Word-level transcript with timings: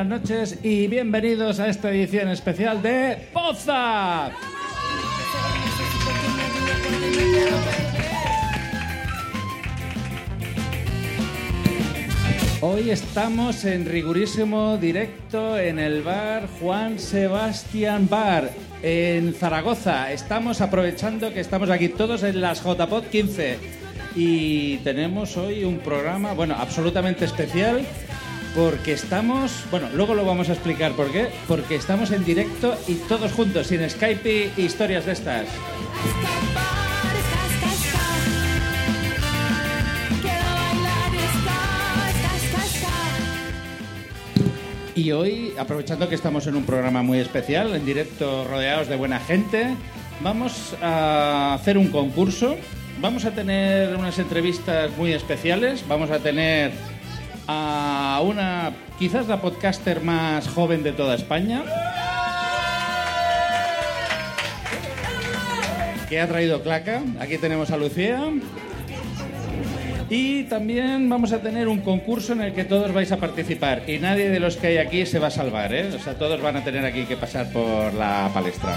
Buenas 0.00 0.22
noches 0.22 0.58
y 0.62 0.86
bienvenidos 0.86 1.60
a 1.60 1.68
esta 1.68 1.90
edición 1.90 2.28
especial 2.28 2.80
de 2.80 3.28
Poza. 3.34 4.30
Hoy 12.62 12.90
estamos 12.90 13.66
en 13.66 13.84
rigurísimo 13.84 14.78
directo 14.78 15.58
en 15.58 15.78
el 15.78 16.02
bar 16.02 16.48
Juan 16.60 16.98
Sebastián 16.98 18.08
Bar 18.08 18.50
en 18.82 19.34
Zaragoza. 19.34 20.12
Estamos 20.12 20.62
aprovechando 20.62 21.30
que 21.34 21.40
estamos 21.40 21.68
aquí 21.68 21.90
todos 21.90 22.22
en 22.22 22.40
las 22.40 22.62
JPod 22.64 23.04
15 23.04 23.58
y 24.16 24.78
tenemos 24.78 25.36
hoy 25.36 25.64
un 25.64 25.78
programa, 25.78 26.32
bueno, 26.32 26.56
absolutamente 26.58 27.26
especial 27.26 27.84
porque 28.54 28.92
estamos, 28.92 29.64
bueno, 29.70 29.88
luego 29.94 30.14
lo 30.14 30.24
vamos 30.24 30.48
a 30.48 30.52
explicar 30.52 30.92
por 30.92 31.10
qué, 31.10 31.28
porque 31.46 31.76
estamos 31.76 32.10
en 32.10 32.24
directo 32.24 32.76
y 32.88 32.94
todos 32.94 33.32
juntos, 33.32 33.68
sin 33.68 33.88
Skype 33.88 34.52
y 34.56 34.62
historias 34.62 35.06
de 35.06 35.12
estas. 35.12 35.46
Y 44.94 45.12
hoy, 45.12 45.54
aprovechando 45.56 46.08
que 46.10 46.14
estamos 46.14 46.46
en 46.46 46.56
un 46.56 46.64
programa 46.64 47.02
muy 47.02 47.20
especial, 47.20 47.74
en 47.74 47.86
directo 47.86 48.44
rodeados 48.44 48.86
de 48.88 48.96
buena 48.96 49.18
gente, 49.18 49.74
vamos 50.22 50.74
a 50.82 51.54
hacer 51.54 51.78
un 51.78 51.88
concurso. 51.88 52.56
Vamos 53.00 53.24
a 53.24 53.30
tener 53.30 53.96
unas 53.96 54.18
entrevistas 54.18 54.90
muy 54.98 55.14
especiales. 55.14 55.84
Vamos 55.88 56.10
a 56.10 56.18
tener 56.18 56.72
a 57.52 58.20
una, 58.20 58.72
quizás 58.98 59.26
la 59.26 59.40
podcaster 59.40 60.02
más 60.02 60.46
joven 60.48 60.82
de 60.82 60.92
toda 60.92 61.16
España. 61.16 61.62
Que 66.08 66.20
ha 66.20 66.28
traído 66.28 66.62
claca. 66.62 67.02
Aquí 67.18 67.38
tenemos 67.38 67.70
a 67.70 67.76
Lucía. 67.76 68.20
Y 70.08 70.44
también 70.44 71.08
vamos 71.08 71.32
a 71.32 71.40
tener 71.40 71.68
un 71.68 71.80
concurso 71.80 72.32
en 72.32 72.40
el 72.40 72.52
que 72.52 72.64
todos 72.64 72.92
vais 72.92 73.12
a 73.12 73.16
participar 73.16 73.88
y 73.88 73.98
nadie 73.98 74.28
de 74.28 74.40
los 74.40 74.56
que 74.56 74.66
hay 74.66 74.78
aquí 74.78 75.06
se 75.06 75.20
va 75.20 75.28
a 75.28 75.30
salvar, 75.30 75.72
¿eh? 75.72 75.88
O 75.94 76.00
sea, 76.00 76.14
todos 76.14 76.42
van 76.42 76.56
a 76.56 76.64
tener 76.64 76.84
aquí 76.84 77.04
que 77.04 77.16
pasar 77.16 77.52
por 77.52 77.94
la 77.94 78.28
palestra. 78.34 78.74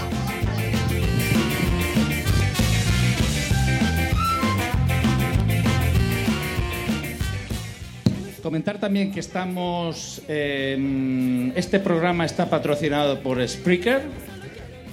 Comentar 8.44 8.76
también 8.78 9.10
que 9.10 9.20
estamos. 9.20 10.20
eh, 10.28 11.50
este 11.56 11.80
programa 11.80 12.26
está 12.26 12.50
patrocinado 12.50 13.20
por 13.20 13.40
Spreaker 13.48 14.02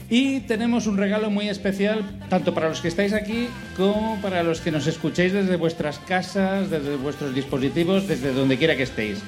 y 0.10 0.40
tenemos 0.40 0.88
un 0.88 0.96
regalo 0.96 1.30
muy 1.30 1.50
especial 1.50 2.18
tanto 2.30 2.54
para 2.54 2.70
los 2.70 2.80
que 2.80 2.88
estáis 2.88 3.12
aquí 3.12 3.50
como 3.76 4.18
para 4.22 4.42
los 4.42 4.62
que 4.62 4.72
nos 4.72 4.88
escuchéis 4.88 5.34
desde 5.34 5.58
vuestras 5.58 6.00
casas, 6.00 6.70
desde 6.70 6.96
vuestros 6.96 7.36
dispositivos, 7.36 8.08
desde 8.08 8.32
donde 8.32 8.58
quiera 8.58 8.78
que 8.78 8.84
estéis. 8.84 9.20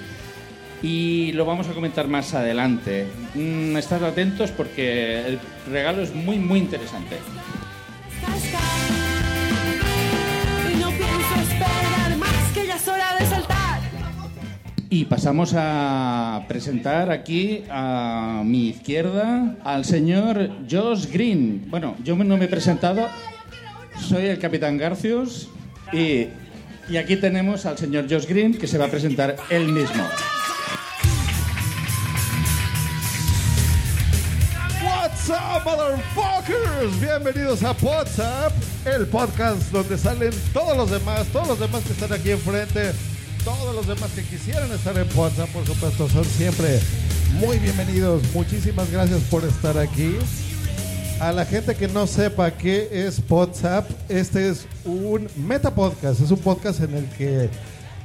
Y 0.82 1.34
lo 1.34 1.44
vamos 1.44 1.68
a 1.68 1.74
comentar 1.74 2.08
más 2.08 2.34
adelante. 2.34 3.06
Mm, 3.36 3.76
estad 3.76 4.06
atentos 4.06 4.52
porque 4.52 5.20
el 5.28 5.40
regalo 5.70 6.02
es 6.02 6.16
muy, 6.16 6.40
muy 6.40 6.60
interesante. 6.60 7.18
Y 14.94 15.06
pasamos 15.06 15.56
a 15.58 16.46
presentar 16.48 17.09
aquí 17.09 17.64
a 17.68 18.44
mi 18.46 18.68
izquierda 18.68 19.56
al 19.64 19.86
señor 19.86 20.52
Josh 20.70 21.08
Green. 21.12 21.66
Bueno, 21.68 21.96
yo 22.04 22.16
no 22.16 22.38
me 22.38 22.46
he 22.46 22.48
presentado, 22.48 23.08
soy 24.00 24.28
el 24.28 24.38
capitán 24.38 24.78
Garcius 24.78 25.50
y, 25.92 26.28
y 26.88 26.98
aquí 26.98 27.16
tenemos 27.16 27.66
al 27.66 27.76
señor 27.76 28.06
Josh 28.08 28.28
Green 28.28 28.56
que 28.56 28.68
se 28.68 28.78
va 28.78 28.86
a 28.86 28.88
presentar 28.88 29.36
él 29.50 29.70
mismo. 29.70 30.04
What's 34.84 35.28
up, 35.28 35.66
motherfuckers? 35.66 37.02
Bienvenidos 37.02 37.64
a 37.64 37.75
WhatsApp, 37.81 38.54
el 38.86 39.08
podcast 39.08 39.72
donde 39.72 39.98
salen 39.98 40.34
todos 40.54 40.78
los 40.78 40.92
demás, 40.92 41.25
todos 41.34 41.48
los 41.48 41.60
demás 41.60 41.81
que 41.84 41.94
están 41.94 42.14
aquí 42.14 42.30
enfrente, 42.30 42.92
todos 43.44 43.76
los 43.76 43.88
demás 43.88 44.12
que 44.12 44.24
quisieran 44.24 44.72
estar 44.72 44.98
en 44.98 45.08
WhatsApp, 45.18 45.50
por 45.50 45.66
supuesto, 45.66 46.08
son 46.08 46.24
siempre 46.24 46.80
muy 47.40 47.59
bienvenidos. 47.59 48.24
Muchísimas 48.34 48.90
gracias 48.92 49.22
por 49.24 49.44
estar 49.44 49.78
aquí. 49.78 50.16
A 51.20 51.31
la 51.31 51.46
gente 51.46 51.76
que 51.76 51.88
no 51.88 52.08
sepa 52.08 52.52
qué 52.52 52.90
es 52.92 53.22
WhatsApp, 53.30 53.90
este 54.09 54.50
es 54.50 54.66
un 54.86 55.28
meta 55.36 55.74
podcast, 55.74 56.22
es 56.22 56.31
un 56.31 56.40
podcast 56.40 56.81
en 56.81 56.96
el 56.96 57.06
que 57.09 57.50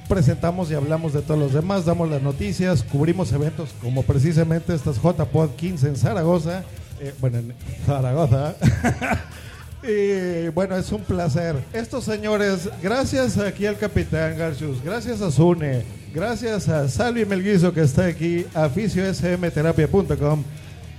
presentamos 0.09 0.71
y 0.71 0.75
hablamos 0.75 1.13
de 1.13 1.23
todos 1.23 1.39
los 1.39 1.53
demás, 1.53 1.85
damos 1.85 2.09
las 2.09 2.23
noticias, 2.23 2.83
cubrimos 2.83 3.33
eventos 3.33 3.71
como 3.81 4.03
precisamente 4.03 4.75
estas 4.75 4.97
JPod 4.97 5.51
15 5.57 5.89
en 5.89 5.97
Zaragoza, 5.97 6.65
eh, 7.01 7.15
bueno, 7.21 7.39
en 7.39 7.55
Zaragoza. 7.87 8.57
y 9.83 10.49
bueno, 10.49 10.77
es 10.77 10.91
un 10.93 11.03
placer. 11.03 11.57
Estos 11.73 12.05
señores, 12.05 12.69
gracias 12.83 13.39
aquí 13.39 13.67
al 13.67 13.77
Capitán 13.77 14.37
Garcius, 14.37 14.83
gracias 14.83 15.21
a 15.21 15.31
Zune, 15.31 15.85
gracias 16.13 16.69
a 16.69 16.89
Salvi 16.89 17.25
Melguizo 17.25 17.73
que 17.73 17.83
está 17.83 18.07
aquí, 18.07 18.47
a 18.55 18.69
fisiosmterapia.com. 18.69 20.45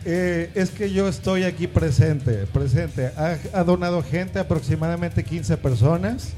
Eh, 0.06 0.50
es 0.56 0.70
que 0.70 0.92
yo 0.92 1.08
estoy 1.10 1.44
aquí 1.44 1.68
presente, 1.68 2.46
presente. 2.48 3.12
Ha, 3.18 3.38
ha 3.54 3.64
donado 3.64 4.02
gente, 4.02 4.40
aproximadamente 4.40 5.24
15 5.24 5.58
personas. 5.58 6.30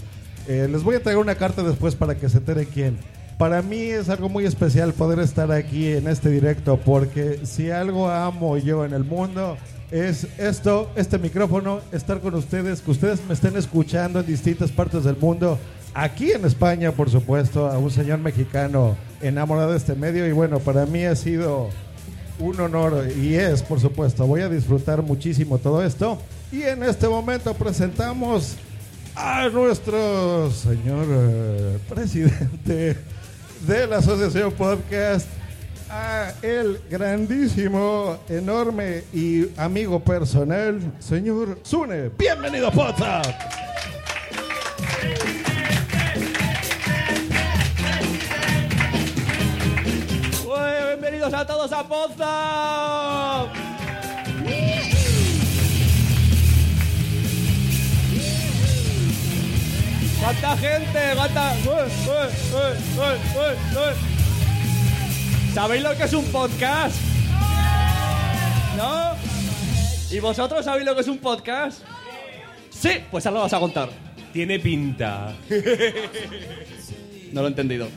Eh, 0.47 0.67
les 0.69 0.83
voy 0.83 0.95
a 0.95 1.03
traer 1.03 1.19
una 1.19 1.35
carta 1.35 1.61
después 1.61 1.95
para 1.95 2.15
que 2.15 2.27
se 2.27 2.39
entere 2.39 2.65
quién. 2.65 2.97
Para 3.37 3.61
mí 3.61 3.81
es 3.81 4.09
algo 4.09 4.29
muy 4.29 4.45
especial 4.45 4.93
poder 4.93 5.19
estar 5.19 5.51
aquí 5.51 5.87
en 5.87 6.07
este 6.07 6.29
directo 6.29 6.77
porque 6.77 7.39
si 7.43 7.71
algo 7.71 8.09
amo 8.09 8.57
yo 8.57 8.85
en 8.85 8.93
el 8.93 9.03
mundo 9.03 9.57
es 9.91 10.25
esto, 10.37 10.89
este 10.95 11.19
micrófono, 11.19 11.81
estar 11.91 12.19
con 12.21 12.33
ustedes, 12.35 12.81
que 12.81 12.91
ustedes 12.91 13.19
me 13.27 13.33
estén 13.33 13.57
escuchando 13.57 14.21
en 14.21 14.25
distintas 14.25 14.71
partes 14.71 15.03
del 15.03 15.17
mundo. 15.17 15.59
Aquí 15.93 16.31
en 16.31 16.45
España, 16.45 16.93
por 16.93 17.09
supuesto, 17.09 17.67
a 17.67 17.77
un 17.77 17.91
señor 17.91 18.19
mexicano 18.19 18.95
enamorado 19.21 19.71
de 19.71 19.77
este 19.77 19.93
medio 19.93 20.25
y 20.25 20.31
bueno, 20.31 20.59
para 20.59 20.85
mí 20.85 21.03
ha 21.03 21.15
sido 21.15 21.69
un 22.39 22.59
honor 22.61 23.05
y 23.21 23.35
es, 23.35 23.61
por 23.61 23.81
supuesto. 23.81 24.25
Voy 24.25 24.41
a 24.41 24.49
disfrutar 24.49 25.01
muchísimo 25.03 25.57
todo 25.57 25.83
esto. 25.83 26.17
Y 26.51 26.63
en 26.63 26.83
este 26.83 27.07
momento 27.07 27.53
presentamos 27.53 28.55
a 29.15 29.49
nuestro 29.49 30.49
señor 30.51 31.05
eh, 31.09 31.77
presidente 31.89 32.95
de 33.67 33.87
la 33.87 33.97
Asociación 33.97 34.53
Podcast, 34.53 35.27
a 35.91 36.33
el 36.41 36.81
grandísimo, 36.89 38.17
enorme 38.29 39.03
y 39.13 39.47
amigo 39.57 39.99
personal, 39.99 40.79
señor 40.99 41.59
Zune. 41.65 42.09
Bienvenido 42.17 42.71
a. 42.71 43.21
Uy, 50.45 50.85
bienvenidos 50.87 51.33
a 51.33 51.45
todos 51.45 51.71
a 51.73 51.83
Poza. 51.87 53.51
¿Cuánta 60.21 60.57
gente? 60.57 60.99
¿Cuánta? 61.15 61.53
Uy, 61.65 61.91
uy, 62.07 63.17
uy. 63.75 64.10
¿Sabéis 65.53 65.83
lo 65.83 65.95
que 65.97 66.03
es 66.03 66.13
un 66.13 66.23
podcast? 66.25 66.95
¿No? 68.77 69.11
¿Y 70.09 70.19
vosotros 70.19 70.63
sabéis 70.63 70.85
lo 70.85 70.95
que 70.95 71.01
es 71.01 71.07
un 71.09 71.17
podcast? 71.17 71.81
Sí, 72.69 72.91
pues 73.11 73.25
ahora 73.25 73.39
lo 73.39 73.43
vas 73.43 73.53
a 73.53 73.59
contar. 73.59 73.89
Tiene 74.31 74.59
pinta. 74.59 75.33
No 77.33 77.41
lo 77.41 77.47
he 77.47 77.49
entendido. 77.49 77.87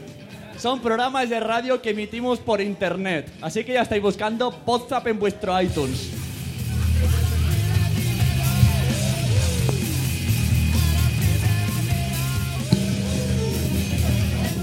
Son 0.59 0.81
programas 0.81 1.31
de 1.31 1.39
radio 1.41 1.81
que 1.81 1.91
emitimos 1.91 2.41
por 2.41 2.61
internet. 2.61 3.33
Así 3.41 3.65
que 3.65 3.73
ya 3.73 3.83
estáis 3.83 4.03
buscando 4.03 4.51
Podzap 4.51 5.07
en 5.07 5.19
vuestro 5.19 5.61
iTunes. 5.61 6.11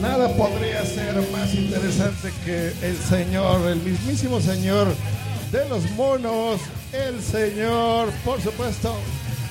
Nada 0.02 0.28
podría 0.36 0.84
ser 0.84 1.16
más 1.32 1.54
interesante 1.54 2.32
que 2.44 2.74
el 2.82 2.98
señor, 2.98 3.68
el 3.70 3.80
mismísimo 3.82 4.42
señor 4.42 4.88
de 5.52 5.70
los 5.70 5.90
monos, 5.92 6.60
el 6.92 7.22
señor, 7.22 8.10
por 8.26 8.42
supuesto, 8.42 8.96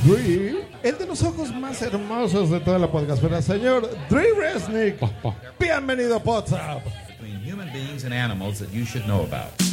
Dre, 0.02 0.64
el 0.82 0.98
de 0.98 1.06
los 1.06 1.22
ojos 1.22 1.54
más 1.54 1.80
hermosos 1.82 2.50
de 2.50 2.58
toda 2.60 2.78
la 2.78 2.90
podcastera, 2.90 3.40
señor 3.40 3.88
Dre 4.08 4.26
Resnick. 4.34 4.96
Bienvenido 5.58 6.16
a 6.16 6.18
WhatsApp. 6.18 6.82
between 7.20 7.38
human 7.40 7.70
beings 7.72 8.04
and 8.04 8.14
animals 8.14 8.58
that 8.58 8.72
you 8.72 8.84
should 8.84 9.06
know 9.06 9.22
about. 9.22 9.69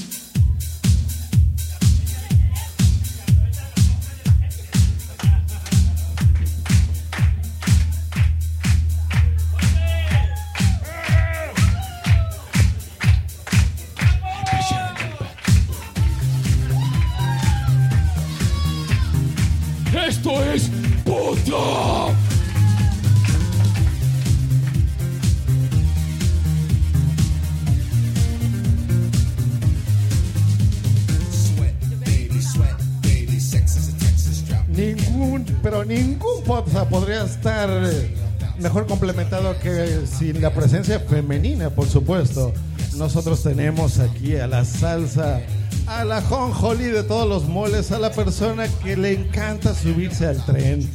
Ningún, 35.87 36.43
podcast 36.43 36.89
podría 36.89 37.23
estar 37.23 37.69
eh, 37.69 38.13
mejor 38.59 38.87
complementado 38.87 39.57
que 39.59 40.05
sin 40.05 40.41
la 40.41 40.53
presencia 40.53 40.99
femenina, 40.99 41.69
por 41.69 41.87
supuesto. 41.87 42.53
Nosotros 42.97 43.41
tenemos 43.41 43.99
aquí 43.99 44.35
a 44.35 44.47
la 44.47 44.65
salsa, 44.65 45.39
a 45.85 46.03
la 46.03 46.21
jonjoli 46.21 46.85
de 46.85 47.03
todos 47.03 47.29
los 47.29 47.47
moles, 47.47 47.93
a 47.93 47.99
la 47.99 48.11
persona 48.11 48.67
que 48.83 48.97
le 48.97 49.13
encanta 49.13 49.73
subirse 49.73 50.25
al 50.27 50.43
tren. 50.45 50.89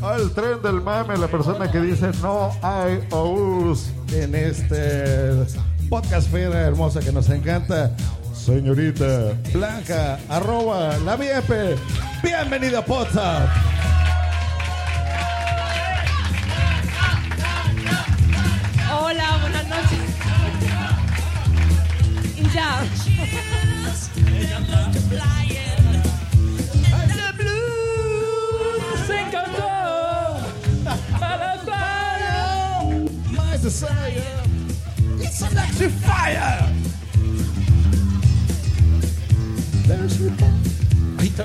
Al 0.00 0.30
tren 0.30 0.62
del 0.62 0.80
mame, 0.80 1.18
la 1.18 1.28
persona 1.28 1.70
que 1.70 1.82
dice 1.82 2.10
no 2.22 2.50
hay 2.62 3.00
OUS 3.10 3.90
en 4.14 4.34
este 4.34 5.44
podcast 5.90 6.30
fera 6.30 6.60
hermosa 6.60 7.00
que 7.00 7.12
nos 7.12 7.28
encanta. 7.28 7.94
Señorita 8.32 9.34
Blanca, 9.52 10.18
arroba 10.30 10.96
la 11.04 11.16
VIP. 11.16 11.78
Bienvenida 12.22 12.78
a 12.78 12.90
WhatsApp. 12.90 13.87
Y 22.58 22.60
ya. 22.60 22.84
¡Se 29.06 29.20
encantó! 29.20 29.68
¡Para 31.20 31.54
fire! 31.64 33.10
My 33.30 33.56
desire, 33.62 34.24
it's 35.20 35.40
electric 35.42 35.92
fire. 36.02 36.66
There's 39.86 40.18
your 40.18 40.32
Ahí 41.18 41.28
está. 41.28 41.44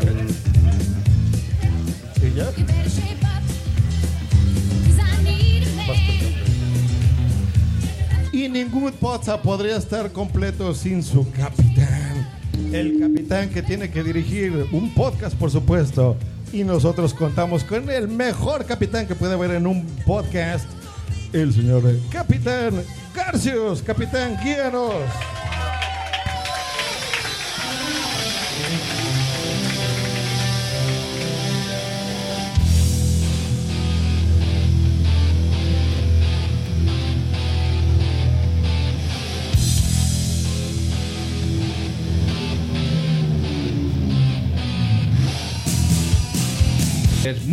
¿Y 8.43 8.49
ningún 8.49 8.91
podcast 8.91 9.41
podría 9.41 9.77
estar 9.77 10.11
completo 10.11 10.75
sin 10.75 11.01
su 11.01 11.31
capitán. 11.31 12.27
El 12.73 12.99
capitán 12.99 13.49
que 13.49 13.61
tiene 13.61 13.89
que 13.89 14.03
dirigir 14.03 14.67
un 14.73 14.93
podcast, 14.93 15.33
por 15.37 15.49
supuesto. 15.49 16.17
Y 16.51 16.65
nosotros 16.65 17.13
contamos 17.13 17.63
con 17.63 17.89
el 17.89 18.09
mejor 18.09 18.65
capitán 18.65 19.07
que 19.07 19.15
puede 19.15 19.35
haber 19.35 19.51
en 19.51 19.65
un 19.65 19.85
podcast. 20.05 20.69
El 21.31 21.53
señor 21.53 21.83
Capitán 22.11 22.83
Garcius. 23.15 23.81
Capitán, 23.81 24.37
guíanos. 24.43 24.91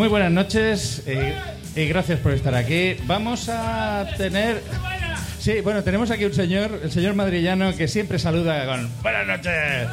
Muy 0.00 0.08
buenas 0.08 0.32
noches 0.32 1.02
eh, 1.04 1.34
y 1.76 1.84
gracias 1.84 2.20
por 2.20 2.32
estar 2.32 2.54
aquí. 2.54 2.96
Vamos 3.04 3.50
a 3.50 4.08
tener... 4.16 4.62
Sí, 5.38 5.60
bueno, 5.60 5.84
tenemos 5.84 6.10
aquí 6.10 6.24
un 6.24 6.32
señor, 6.32 6.80
el 6.82 6.90
señor 6.90 7.14
madrillano, 7.14 7.76
que 7.76 7.86
siempre 7.86 8.18
saluda 8.18 8.64
con 8.64 8.88
buenas 9.02 9.26
noches. 9.26 9.52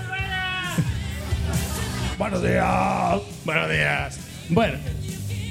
Buenos 2.18 2.42
días. 2.42 3.20
Buenos 3.44 3.70
días. 3.70 4.20
Bueno, 4.48 4.78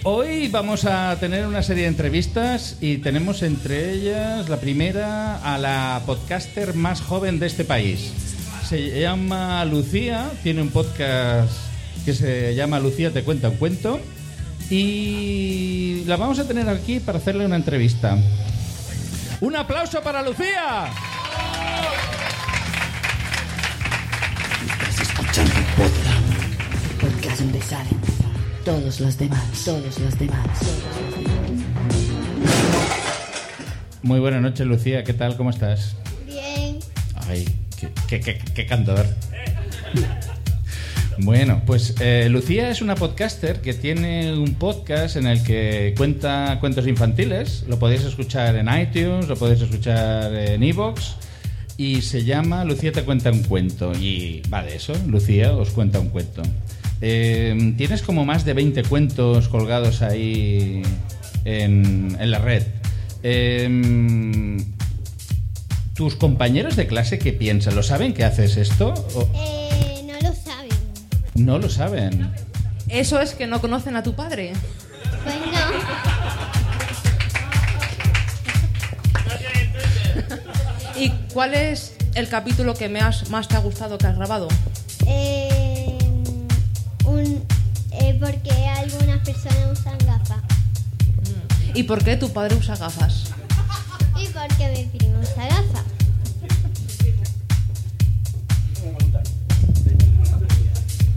hoy 0.05 0.49
vamos 0.49 0.87
a 0.87 1.15
tener 1.21 1.47
una 1.47 1.63
serie 1.63 1.83
de 1.83 1.91
entrevistas 1.91 2.79
y 2.81 2.97
tenemos 2.97 3.43
entre 3.43 3.91
ellas 3.91 4.49
la 4.49 4.57
primera 4.57 5.37
a 5.37 5.59
la 5.59 6.01
podcaster 6.07 6.73
más 6.73 7.03
joven 7.03 7.39
de 7.39 7.47
este 7.47 7.65
país. 7.65 8.11
Se 8.67 8.99
llama 8.99 9.63
Lucía, 9.67 10.31
tiene 10.43 10.63
un 10.63 10.71
podcast 10.71 11.53
que 12.07 12.15
se 12.15 12.55
llama 12.55 12.81
Lucía 12.81 13.11
te 13.11 13.23
cuenta 13.23 13.51
un 13.51 13.57
cuento 13.57 14.01
y 14.71 16.03
la 16.07 16.17
vamos 16.17 16.39
a 16.39 16.47
tener 16.47 16.69
aquí 16.69 17.01
para 17.01 17.19
hacerle 17.19 17.47
una 17.47 17.57
entrevista. 17.57 18.17
Un 19.41 19.57
aplauso 19.57 20.01
para 20.03 20.23
Lucía. 20.23 20.91
podcast 27.01 27.41
donde 27.41 27.61
salen 27.63 28.01
todos 28.65 29.01
los 29.01 29.19
demás, 29.19 29.65
todos 29.65 29.99
los 29.99 30.19
demás. 30.19 30.47
Muy 34.03 34.21
buenas 34.21 34.41
noches, 34.43 34.67
Lucía. 34.67 35.05
¿Qué 35.05 35.13
tal? 35.13 35.37
¿Cómo 35.37 35.51
estás? 35.51 35.97
Bien. 36.27 36.79
Ay, 37.29 37.45
qué, 37.79 37.91
qué, 38.09 38.21
qué- 38.21 38.39
qué 38.55 38.67
candor. 38.67 39.07
Bueno, 41.19 41.63
pues 41.65 41.95
eh, 42.01 42.29
Lucía 42.31 42.71
es 42.71 42.83
una 42.83 42.95
podcaster 42.95 43.61
que 43.61 43.73
tiene 43.73 44.37
un 44.37 44.55
podcast 44.55 45.17
en 45.17 45.27
el 45.27 45.43
que 45.43 45.95
cuenta 45.97 46.59
cuentos 46.61 46.87
infantiles. 46.87 47.65
Lo 47.69 47.79
podéis 47.79 48.05
escuchar 48.05 48.57
en 48.57 48.69
iTunes, 48.69 49.29
lo 49.29 49.37
podéis 49.37 49.63
escuchar 49.63 50.35
en 50.35 50.63
Evox. 50.63 51.17
Y 51.79 52.03
se 52.03 52.25
llama 52.25 52.65
Lucía 52.65 52.93
te 52.93 53.03
cuenta 53.03 53.31
un 53.31 53.43
cuento. 53.43 53.93
Y 53.95 54.43
va 54.53 54.63
de 54.63 54.77
eso, 54.77 54.93
Lucía 55.07 55.53
os 55.53 55.71
cuenta 55.71 56.01
un 56.01 56.11
cuento. 56.11 56.43
Eh, 57.01 57.75
Tienes 57.77 58.03
como 58.03 58.25
más 58.25 58.45
de 58.45 58.55
20 58.55 58.83
cuentos 58.85 59.49
colgados 59.49 60.03
ahí 60.03 60.83
en, 61.45 62.17
la 62.31 62.39
red. 62.39 62.65
Em, 63.23 64.59
¿Tus 65.95 66.15
compañeros 66.15 66.77
de 66.77 66.87
clase 66.87 67.19
qué 67.19 67.33
piensan? 67.33 67.75
¿Lo 67.75 67.83
saben 67.83 68.13
que 68.13 68.25
haces 68.25 68.59
esto? 68.59 68.93
¿O 69.15 69.66
no 71.37 71.59
lo 71.59 71.69
saben? 71.69 72.33
Eso 72.89 73.21
es 73.21 73.35
que 73.35 73.47
no 73.47 73.61
conocen 73.61 73.97
a 73.97 74.03
tu 74.03 74.15
padre. 74.15 74.53
Pues 75.25 75.37
no. 75.41 76.57
¿Y 81.01 81.11
cuál 81.33 81.55
es 81.55 81.95
el 82.15 82.29
capítulo 82.29 82.75
que 82.75 82.89
me 82.89 83.01
has- 83.01 83.29
más 83.29 83.49
te 83.49 83.57
ha 83.57 83.59
gustado 83.61 83.99
que 83.99 84.07
has 84.07 84.17
grabado? 84.17 84.49
Eh, 85.07 85.99
un, 87.05 87.45
eh, 87.93 88.17
porque 88.21 88.51
algunas 88.69 89.19
personas 89.25 89.79
usan 89.79 89.99
gafas. 90.07 90.39
¿Y 91.75 91.83
por 91.83 92.03
qué 92.03 92.17
tu 92.17 92.33
padre 92.33 92.57
usa 92.57 92.77
gafas? 92.77 93.25
Y 94.19 94.27
porque 94.29 94.69
mi 94.93 94.99
primo 94.99 95.21
usa 95.21 95.45
gafas. 95.47 95.85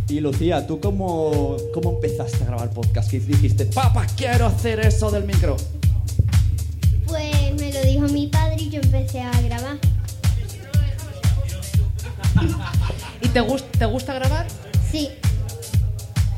Y 0.09 0.19
Lucía, 0.21 0.65
¿tú 0.65 0.79
cómo, 0.79 1.55
cómo 1.73 1.91
empezaste 1.91 2.43
a 2.43 2.47
grabar 2.47 2.71
podcast? 2.71 3.11
¿Qué 3.11 3.19
dijiste? 3.19 3.65
Papá, 3.67 4.07
quiero 4.17 4.47
hacer 4.47 4.79
eso 4.79 5.11
del 5.11 5.23
micro. 5.23 5.55
Pues 7.05 7.53
me 7.59 7.71
lo 7.71 7.81
dijo 7.83 8.07
mi 8.07 8.25
padre 8.27 8.55
y 8.57 8.69
yo 8.71 8.81
empecé 8.81 9.21
a 9.21 9.31
grabar. 9.41 9.77
¿Y 13.21 13.27
te, 13.27 13.41
gus- 13.41 13.63
te 13.77 13.85
gusta 13.85 14.13
grabar? 14.15 14.47
Sí. 14.91 15.09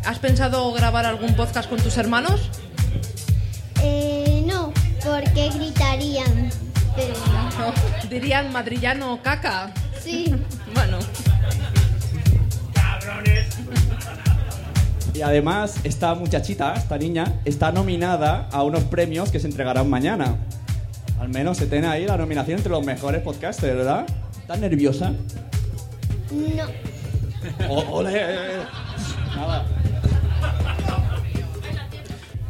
¿Has 0.06 0.20
pensado 0.20 0.72
grabar 0.74 1.06
algún 1.06 1.34
podcast 1.36 1.70
con 1.70 1.80
tus 1.80 1.96
hermanos? 1.98 2.50
Eh, 3.82 4.44
no, 4.46 4.74
porque 5.04 5.50
gritarían. 5.50 6.50
Pero 6.96 7.14
No, 7.58 7.74
dirían 8.10 8.52
madrillano 8.52 9.20
caca. 9.24 9.74
sí. 10.04 10.36
Bueno, 10.74 11.00
Y 15.14 15.22
además, 15.24 15.76
esta 15.84 16.16
muchachita, 16.16 16.74
esta 16.74 16.98
niña, 16.98 17.26
está 17.46 17.72
nominada 17.72 18.48
a 18.52 18.64
unos 18.64 18.84
premios 18.86 19.30
que 19.32 19.40
se 19.40 19.48
entregarán 19.48 19.90
mañana. 19.90 20.38
Al 21.20 21.30
menos 21.30 21.58
se 21.58 21.68
tiene 21.68 21.88
ahí 21.88 22.06
la 22.06 22.18
nominación 22.18 22.58
entre 22.58 22.72
los 22.72 22.84
mejores 22.86 23.22
podcasters, 23.22 23.76
¿verdad? 23.76 24.06
¿Estás 24.40 24.60
nerviosa? 24.60 25.12
No. 26.32 27.70
O- 27.70 27.98
ole. 27.98 28.22
Nada. 29.36 29.66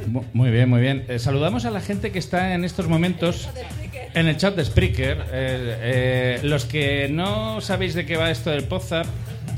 Mu- 0.07 0.23
Muy 0.33 0.51
bien, 0.51 0.69
muy 0.69 0.81
bien. 0.81 1.05
Eh, 1.09 1.19
saludamos 1.19 1.65
a 1.65 1.71
la 1.71 1.81
gente 1.81 2.11
que 2.11 2.19
está 2.19 2.53
en 2.53 2.63
estos 2.63 2.87
momentos 2.87 3.49
en 4.13 4.27
el 4.27 4.37
chat 4.37 4.55
de 4.55 4.65
Spreaker. 4.65 5.17
Eh, 5.31 5.77
eh, 5.81 6.39
los 6.43 6.65
que 6.65 7.07
no 7.09 7.59
sabéis 7.61 7.93
de 7.95 8.05
qué 8.05 8.17
va 8.17 8.29
esto 8.31 8.49
del 8.51 8.63
Podzap, 8.65 9.05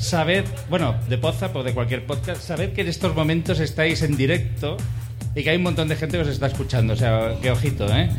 sabed, 0.04 0.46
bueno, 0.70 0.96
de 1.08 1.18
Podzap 1.18 1.56
o 1.56 1.64
de 1.64 1.74
cualquier 1.74 2.06
podcast, 2.06 2.42
sabed 2.42 2.74
que 2.74 2.82
en 2.82 2.88
estos 2.88 3.16
momentos 3.16 3.60
estáis 3.60 4.02
en 4.02 4.18
directo 4.18 4.78
y 5.34 5.44
que 5.44 5.50
hay 5.50 5.58
un 5.58 5.64
montón 5.64 5.88
de 5.88 5.96
gente 5.96 6.18
que 6.18 6.24
os 6.24 6.30
está 6.30 6.48
escuchando. 6.48 6.94
O 6.94 6.96
sea, 6.96 7.36
que 7.42 7.50
ojito, 7.52 7.88
¿eh? 7.88 8.10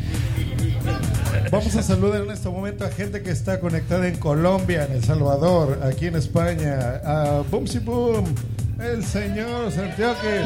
Vamos 1.51 1.75
a 1.75 1.83
saludar 1.83 2.23
en 2.23 2.31
este 2.31 2.49
momento 2.49 2.85
a 2.85 2.89
gente 2.89 3.21
que 3.21 3.29
está 3.29 3.59
conectada 3.59 4.07
en 4.07 4.17
Colombia, 4.17 4.85
en 4.85 4.93
El 4.93 5.03
Salvador, 5.03 5.79
aquí 5.83 6.07
en 6.07 6.15
España, 6.15 7.01
a 7.03 7.43
Boomsy 7.49 7.79
Boom, 7.79 8.33
el 8.79 9.03
señor 9.05 9.71
Santiago 9.71 10.15
que 10.21 10.41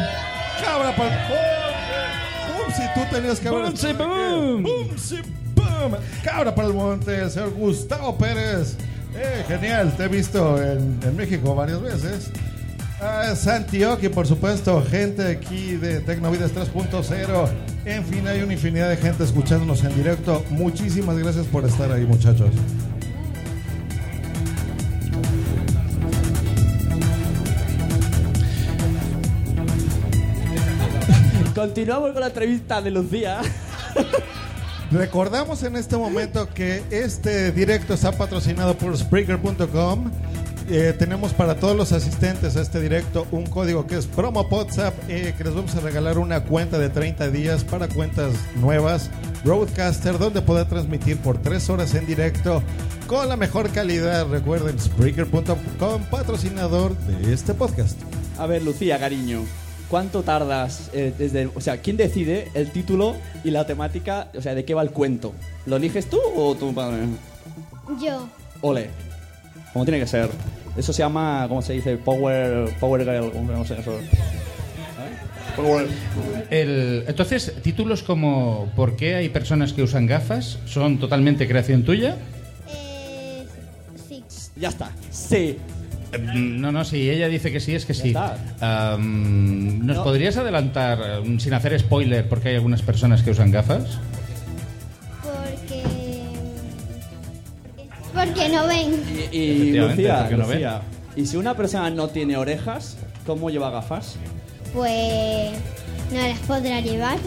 cabra 0.63 0.96
para 0.96 1.27
Boomsy, 2.58 2.84
tú 2.93 3.01
tenías 3.15 3.43
Boomsy 3.43 3.88
estado 3.88 4.03
aquí. 4.03 4.62
Boom. 4.62 4.63
Boom, 5.55 5.98
cabra 6.24 6.53
para 6.53 6.67
el 6.67 6.74
monte, 6.74 7.15
el 7.15 7.31
señor 7.31 7.51
Gustavo 7.51 8.17
Pérez. 8.17 8.75
Eh, 9.16 9.44
genial, 9.48 9.96
te 9.98 10.04
he 10.04 10.08
visto 10.08 10.62
en, 10.62 11.00
México 11.16 11.56
varias 11.56 11.82
veces. 11.82 12.32
Ah, 13.01 13.34
Santioki, 13.36 14.10
por 14.10 14.28
supuesto, 14.28 14.84
gente 14.84 15.25
aquí 15.25 15.75
de 15.75 16.01
Tecnovidas 16.01 16.54
3.0. 16.54 17.50
En 17.86 18.06
fin, 18.06 18.28
hay 18.28 18.42
una 18.42 18.54
infinidad 18.54 18.89
de 18.89 18.98
gente 18.98 19.24
escuchándonos 19.24 19.84
en 19.84 19.96
directo. 19.96 20.44
Muchísimas 20.50 21.18
gracias 21.18 21.48
por 21.48 21.66
estar 21.66 21.92
ahí, 21.92 22.06
muchachos. 22.06 22.51
Continuamos 31.56 32.12
con 32.12 32.22
la 32.22 32.28
entrevista 32.28 32.82
de 32.82 32.92
Lucía. 32.92 33.42
Recordamos 34.91 35.62
en 35.63 35.75
este 35.75 35.98
momento 35.98 36.50
que 36.50 36.84
este 36.89 37.51
directo 37.51 37.93
está 37.93 38.12
patrocinado 38.12 38.75
por 38.75 38.98
Spreaker.com. 38.98 40.12
Eh, 40.67 40.96
tenemos 40.98 41.34
para 41.34 41.55
todos 41.55 41.75
los 41.75 41.91
asistentes 41.91 42.55
a 42.55 42.62
este 42.62 42.79
directo 42.79 43.27
un 43.31 43.46
código 43.46 43.86
que 43.88 43.98
es 43.98 44.08
promo 44.08 44.41
WhatsApp 44.41 44.96
que 45.08 45.43
les 45.43 45.53
vamos 45.53 45.75
a 45.75 45.79
regalar 45.79 46.19
una 46.19 46.43
cuenta 46.43 46.77
de 46.77 46.89
30 46.89 47.29
días 47.29 47.63
para 47.63 47.88
cuentas 47.88 48.34
nuevas 48.55 49.10
Roadcaster 49.43 50.19
donde 50.19 50.41
poder 50.41 50.67
transmitir 50.67 51.17
por 51.17 51.39
3 51.39 51.69
horas 51.69 51.96
en 51.96 52.05
directo 52.05 52.62
con 53.08 53.29
la 53.29 53.36
mejor 53.36 53.72
calidad. 53.72 54.27
Recuerden 54.27 54.79
Spreaker.com 54.79 56.03
patrocinador 56.10 56.96
de 56.98 57.34
este 57.34 57.53
podcast. 57.53 57.98
A 58.38 58.46
ver, 58.46 58.63
Lucía, 58.63 59.00
cariño, 59.00 59.43
¿cuánto 59.89 60.24
tardas 60.24 60.89
eh, 60.93 61.13
desde, 61.17 61.48
o 61.53 61.62
sea, 61.62 61.77
quién 61.77 61.98
decide 61.98 62.50
el 62.53 62.72
título 62.72 63.15
y 63.43 63.51
la 63.51 63.65
temática, 63.65 64.27
o 64.38 64.41
sea, 64.41 64.55
de 64.55 64.63
qué 64.65 64.74
va 64.74 64.81
el 64.84 64.91
cuento? 64.91 65.34
¿Lo 65.65 65.75
eliges 65.77 66.10
tú 66.10 66.19
o 66.36 66.55
tu 66.55 66.74
padre? 66.74 67.03
Yo. 68.01 68.27
Ole, 68.62 68.89
como 69.74 69.86
tiene 69.86 70.00
que 70.00 70.08
ser. 70.08 70.29
Eso 70.77 70.93
se 70.93 71.00
llama, 71.01 71.46
¿cómo 71.50 71.62
se 71.62 71.74
dice? 71.74 71.98
Power, 71.98 72.69
power 72.79 73.01
girl, 73.03 73.31
¿cómo 73.31 73.51
no 73.51 73.65
sé 73.65 73.79
eso? 73.79 73.91
¿Eh? 74.00 74.10
Power. 75.55 75.88
El- 76.50 77.03
entonces, 77.08 77.53
títulos 77.63 78.03
como 78.03 78.72
¿Por 78.75 78.96
qué 78.96 79.15
hay 79.15 79.29
personas 79.29 79.74
que 79.74 79.81
usan 79.84 80.05
gafas? 80.05 80.60
¿Son 80.65 81.00
totalmente 81.00 81.48
creación 81.48 81.84
tuya? 81.84 82.15
Eh, 82.69 83.46
sí. 84.08 84.24
Ya 84.55 84.69
está. 84.69 84.91
Sí. 85.12 85.58
Eh, 86.12 86.18
No, 86.36 86.72
no, 86.72 86.84
si 86.86 87.10
ella 87.10 87.28
dice 87.28 87.51
que 87.51 87.60
sí, 87.60 87.75
es 87.75 87.86
que 87.86 87.94
sí. 87.94 88.13
¿Nos 88.13 89.00
No. 89.00 90.04
podrías 90.04 90.38
adelantar, 90.38 91.00
eh, 91.25 91.39
sin 91.39 91.54
hacer 91.54 91.80
spoiler, 91.80 92.28
por 92.28 92.42
qué 92.42 92.50
hay 92.50 92.56
algunas 92.56 92.82
personas 92.82 93.22
que 93.24 93.32
usan 93.32 93.51
gafas? 93.51 94.00
Porque. 95.24 95.84
Porque 98.13 98.50
no 98.50 98.68
ven. 98.68 99.04
Y, 99.32 99.36
y 99.38 99.72
Lucía, 99.74 100.28
porque 100.30 100.38
no 100.38 100.82
¿y 101.16 101.25
si 101.25 101.38
una 101.38 101.56
persona 101.56 101.89
no 101.89 102.08
tiene 102.10 102.38
orejas, 102.38 102.98
cómo 103.25 103.50
lleva 103.50 103.70
gafas? 103.70 104.16
Pues. 104.74 105.51
No 106.12 106.18
las 106.28 106.39
podrá 106.39 106.82
llevar. 106.82 107.18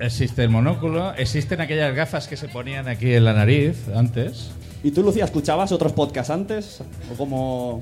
Existe 0.00 0.42
el 0.44 0.48
monóculo, 0.50 1.12
existen 1.14 1.60
aquellas 1.60 1.94
gafas 1.94 2.26
que 2.26 2.36
se 2.36 2.48
ponían 2.48 2.88
aquí 2.88 3.12
en 3.14 3.24
la 3.24 3.32
nariz 3.34 3.76
antes. 3.94 4.50
¿Y 4.82 4.90
tú, 4.92 5.02
Lucía, 5.02 5.24
escuchabas 5.24 5.72
otros 5.72 5.92
podcasts 5.92 6.30
antes? 6.30 6.80
¿O 7.12 7.16
como...? 7.16 7.80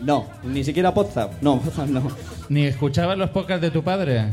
No. 0.00 0.26
ni 0.42 0.64
siquiera 0.64 0.90
WhatsApp. 0.90 1.32
No, 1.40 1.54
WhatsApp 1.54 1.86
no. 1.88 2.08
¿Ni 2.48 2.66
escuchabas 2.66 3.16
los 3.16 3.30
podcasts 3.30 3.62
de 3.62 3.70
tu 3.70 3.82
padre? 3.82 4.26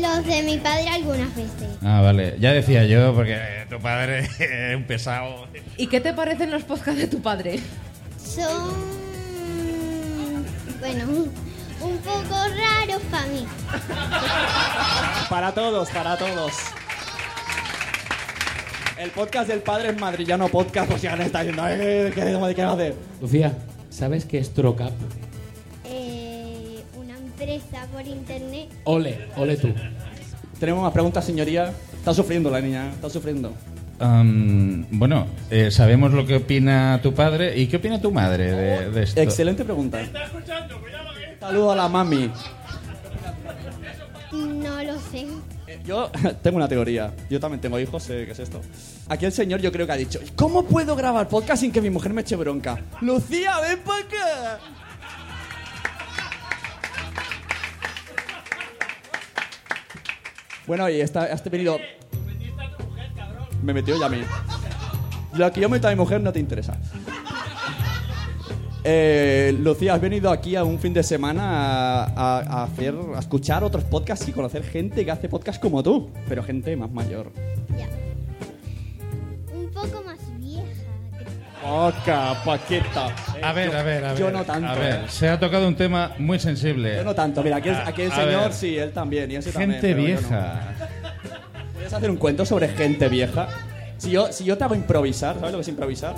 Los 0.00 0.24
de 0.26 0.42
mi 0.42 0.58
padre 0.58 0.88
algunas 0.88 1.34
veces. 1.34 1.68
Ah, 1.82 2.00
vale. 2.02 2.36
Ya 2.38 2.52
decía 2.52 2.84
yo, 2.84 3.14
porque 3.14 3.34
eh, 3.34 3.66
tu 3.68 3.78
padre 3.78 4.20
es 4.38 4.76
un 4.76 4.84
pesado. 4.84 5.46
¿y 5.76 5.86
qué 5.86 6.00
te 6.00 6.12
parecen 6.12 6.50
los 6.50 6.62
podcasts 6.62 7.00
de 7.00 7.08
tu 7.08 7.20
padre? 7.20 7.60
Son. 8.22 8.72
Bueno, 10.80 11.04
un 11.80 11.98
poco 11.98 12.34
raros 12.56 13.02
para 13.10 13.26
mí. 13.26 13.46
Para 15.28 15.52
todos, 15.52 15.90
para 15.90 16.16
todos. 16.16 16.52
El 18.98 19.10
podcast 19.10 19.48
del 19.48 19.60
padre 19.60 19.90
es 19.90 19.98
madrillano 20.00 20.48
podcast, 20.48 20.90
por 20.90 20.98
si 21.00 21.06
alguien 21.06 21.26
está 21.26 21.40
diciendo, 21.40 21.66
"Eh, 21.68 22.12
¿qué, 22.14 22.20
qué, 22.22 22.54
qué 22.54 22.62
hacer? 22.62 22.94
Lucía, 23.20 23.52
¿sabes 23.90 24.24
qué 24.24 24.38
es 24.38 24.52
Trocap? 24.54 24.92
Eh, 25.84 26.82
una 26.96 27.16
empresa 27.16 27.86
por 27.92 28.06
internet. 28.06 28.68
Ole, 28.84 29.18
ole 29.36 29.56
tú. 29.56 29.72
Tenemos 30.60 30.82
más 30.82 30.92
preguntas, 30.92 31.24
señoría. 31.24 31.72
Está 31.98 32.14
sufriendo 32.14 32.50
la 32.50 32.60
niña, 32.60 32.90
está 32.90 33.08
sufriendo. 33.10 33.52
Bueno, 34.90 35.26
eh, 35.50 35.70
sabemos 35.70 36.12
lo 36.12 36.26
que 36.26 36.36
opina 36.36 36.98
tu 37.02 37.14
padre. 37.14 37.56
¿Y 37.56 37.68
qué 37.68 37.76
opina 37.76 38.00
tu 38.00 38.10
madre 38.10 38.50
de, 38.52 38.90
de 38.90 39.02
esto? 39.04 39.20
Excelente 39.20 39.64
pregunta. 39.64 40.00
Saludo 41.40 41.72
a 41.72 41.76
la 41.76 41.88
mami. 41.88 42.30
No 44.32 44.82
lo 44.82 44.98
sé. 45.10 45.26
Yo 45.84 46.10
tengo 46.42 46.56
una 46.56 46.68
teoría. 46.68 47.12
Yo 47.30 47.40
también 47.40 47.60
tengo 47.60 47.78
hijos, 47.78 48.02
sé 48.02 48.26
qué 48.26 48.32
es 48.32 48.38
esto. 48.38 48.60
Aquí 49.08 49.24
el 49.24 49.32
señor 49.32 49.60
yo 49.60 49.72
creo 49.72 49.86
que 49.86 49.92
ha 49.92 49.96
dicho, 49.96 50.20
¿cómo 50.36 50.64
puedo 50.64 50.96
grabar 50.96 51.28
podcast 51.28 51.62
sin 51.62 51.72
que 51.72 51.80
mi 51.80 51.90
mujer 51.90 52.12
me 52.12 52.22
eche 52.22 52.36
bronca? 52.36 52.78
Lucía, 53.00 53.60
ven 53.60 53.80
para 53.80 53.98
acá. 53.98 54.60
Bueno, 60.66 60.88
y 60.88 61.00
esta, 61.00 61.24
has 61.24 61.42
venido... 61.50 61.78
Me 63.62 63.72
metió 63.72 63.98
ya 63.98 64.06
a 64.06 64.08
mí. 64.08 64.22
Lo 65.34 65.50
que 65.52 65.60
yo 65.60 65.68
meto 65.68 65.88
a 65.88 65.90
mi 65.90 65.96
mujer 65.96 66.20
no 66.20 66.32
te 66.32 66.40
interesa. 66.40 66.76
Eh, 68.84 69.54
Lucía, 69.60 69.94
has 69.94 70.00
venido 70.00 70.30
aquí 70.30 70.56
a 70.56 70.64
un 70.64 70.78
fin 70.78 70.92
de 70.92 71.02
semana 71.04 71.42
a, 71.44 72.04
a- 72.04 72.38
a 72.40 72.64
hacer, 72.64 72.94
a 73.14 73.20
escuchar 73.20 73.62
otros 73.62 73.84
podcasts 73.84 74.26
y 74.28 74.32
conocer 74.32 74.64
gente 74.64 75.04
que 75.04 75.10
hace 75.10 75.28
podcasts 75.28 75.60
como 75.60 75.82
tú, 75.82 76.10
pero 76.28 76.42
gente 76.42 76.74
más 76.76 76.90
mayor. 76.90 77.30
Un 79.54 79.68
poco 79.72 80.02
más 80.04 80.18
vieja. 80.40 80.64
Poca, 81.62 82.42
paqueta. 82.44 83.14
A 83.40 83.52
ver, 83.52 83.74
a 83.76 83.82
ver, 83.84 84.04
a 84.04 84.08
ver. 84.14 84.18
Yo 84.20 84.32
no 84.32 84.42
tanto. 84.44 84.68
A 84.68 84.74
ver, 84.74 84.94
eh. 84.94 85.08
se 85.08 85.28
ha 85.28 85.38
tocado 85.38 85.68
un 85.68 85.76
tema 85.76 86.10
muy 86.18 86.40
sensible. 86.40 86.96
Yo 86.96 87.04
no 87.04 87.14
tanto. 87.14 87.40
Mira, 87.44 87.56
aquí, 87.58 87.68
el- 87.68 87.76
aquí 87.76 88.02
el 88.02 88.10
A 88.12 88.16
señor 88.16 88.42
ver. 88.42 88.52
sí, 88.52 88.76
él 88.76 88.90
también. 88.92 89.30
Y 89.30 89.36
ese 89.36 89.52
también, 89.52 89.80
Gente 89.80 89.94
pero 89.94 90.00
yo 90.00 90.14
no. 90.14 90.18
vieja. 90.28 90.74
¿Puedes 91.74 91.92
hacer 91.92 92.10
un 92.10 92.16
cuento 92.16 92.44
sobre 92.44 92.66
gente 92.68 93.08
vieja? 93.08 93.46
Si 93.98 94.10
yo, 94.10 94.32
si 94.32 94.42
yo 94.42 94.58
te 94.58 94.64
hago 94.64 94.74
improvisar, 94.74 95.36
¿sabes 95.36 95.52
lo 95.52 95.58
que 95.58 95.62
es 95.62 95.68
improvisar? 95.68 96.14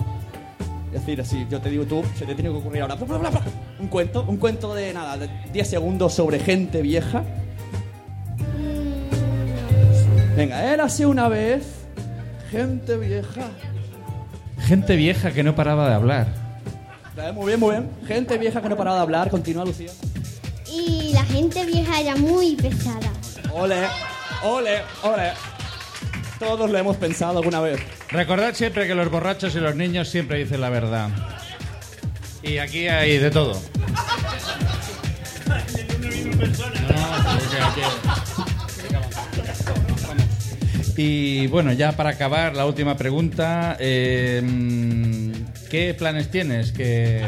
Es 0.94 1.00
decir, 1.04 1.24
si 1.26 1.44
yo 1.50 1.60
te 1.60 1.70
digo 1.70 1.84
tú, 1.84 2.04
se 2.16 2.24
te 2.24 2.34
tiene 2.36 2.50
que 2.50 2.56
ocurrir 2.56 2.82
ahora 2.82 2.94
bla, 2.94 3.04
bla, 3.06 3.18
bla, 3.18 3.30
bla, 3.30 3.42
un 3.80 3.88
cuento, 3.88 4.24
un 4.28 4.36
cuento 4.36 4.74
de 4.74 4.94
nada, 4.94 5.16
de 5.16 5.28
10 5.52 5.68
segundos 5.68 6.14
sobre 6.14 6.38
gente 6.38 6.82
vieja. 6.82 7.24
Venga, 10.36 10.72
érase 10.72 11.04
una 11.04 11.28
vez 11.28 11.64
gente 12.50 12.96
vieja. 12.96 13.48
Gente 14.60 14.94
vieja 14.94 15.32
que 15.32 15.42
no 15.42 15.56
paraba 15.56 15.88
de 15.88 15.94
hablar. 15.94 16.28
Eh, 17.16 17.32
Muy 17.32 17.46
bien, 17.46 17.60
muy 17.60 17.70
bien. 17.72 17.90
Gente 18.06 18.38
vieja 18.38 18.62
que 18.62 18.68
no 18.68 18.76
paraba 18.76 18.96
de 18.96 19.02
hablar. 19.02 19.30
Continúa, 19.30 19.64
Lucía. 19.64 19.90
Y 20.72 21.12
la 21.12 21.24
gente 21.24 21.64
vieja 21.66 22.00
era 22.00 22.16
muy 22.16 22.54
pesada. 22.56 23.10
Ole, 23.52 23.82
ole, 24.44 24.82
ole. 25.02 25.32
Todos 26.38 26.70
lo 26.70 26.78
hemos 26.78 26.96
pensado 26.96 27.38
alguna 27.38 27.60
vez. 27.60 27.80
Recordad 28.14 28.54
siempre 28.54 28.86
que 28.86 28.94
los 28.94 29.10
borrachos 29.10 29.56
y 29.56 29.58
los 29.58 29.74
niños 29.74 30.08
siempre 30.08 30.38
dicen 30.38 30.60
la 30.60 30.70
verdad. 30.70 31.08
Y 32.44 32.58
aquí 32.58 32.86
hay 32.86 33.18
de 33.18 33.28
todo. 33.32 33.60
Y 40.96 41.48
bueno, 41.48 41.72
ya 41.72 41.90
para 41.90 42.10
acabar, 42.10 42.54
la 42.54 42.66
última 42.66 42.96
pregunta. 42.96 43.76
eh, 43.80 44.40
¿Qué 45.68 45.92
planes 45.94 46.30
tienes? 46.30 46.70
Que... 46.70 47.26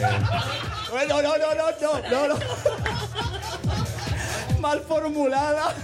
No, 1.08 1.20
no, 1.20 1.20
no, 1.20 1.36
no, 1.36 1.54
no, 1.80 2.10
no, 2.10 2.28
no. 2.28 2.38
Mal 4.60 4.80
formulada. 4.86 5.74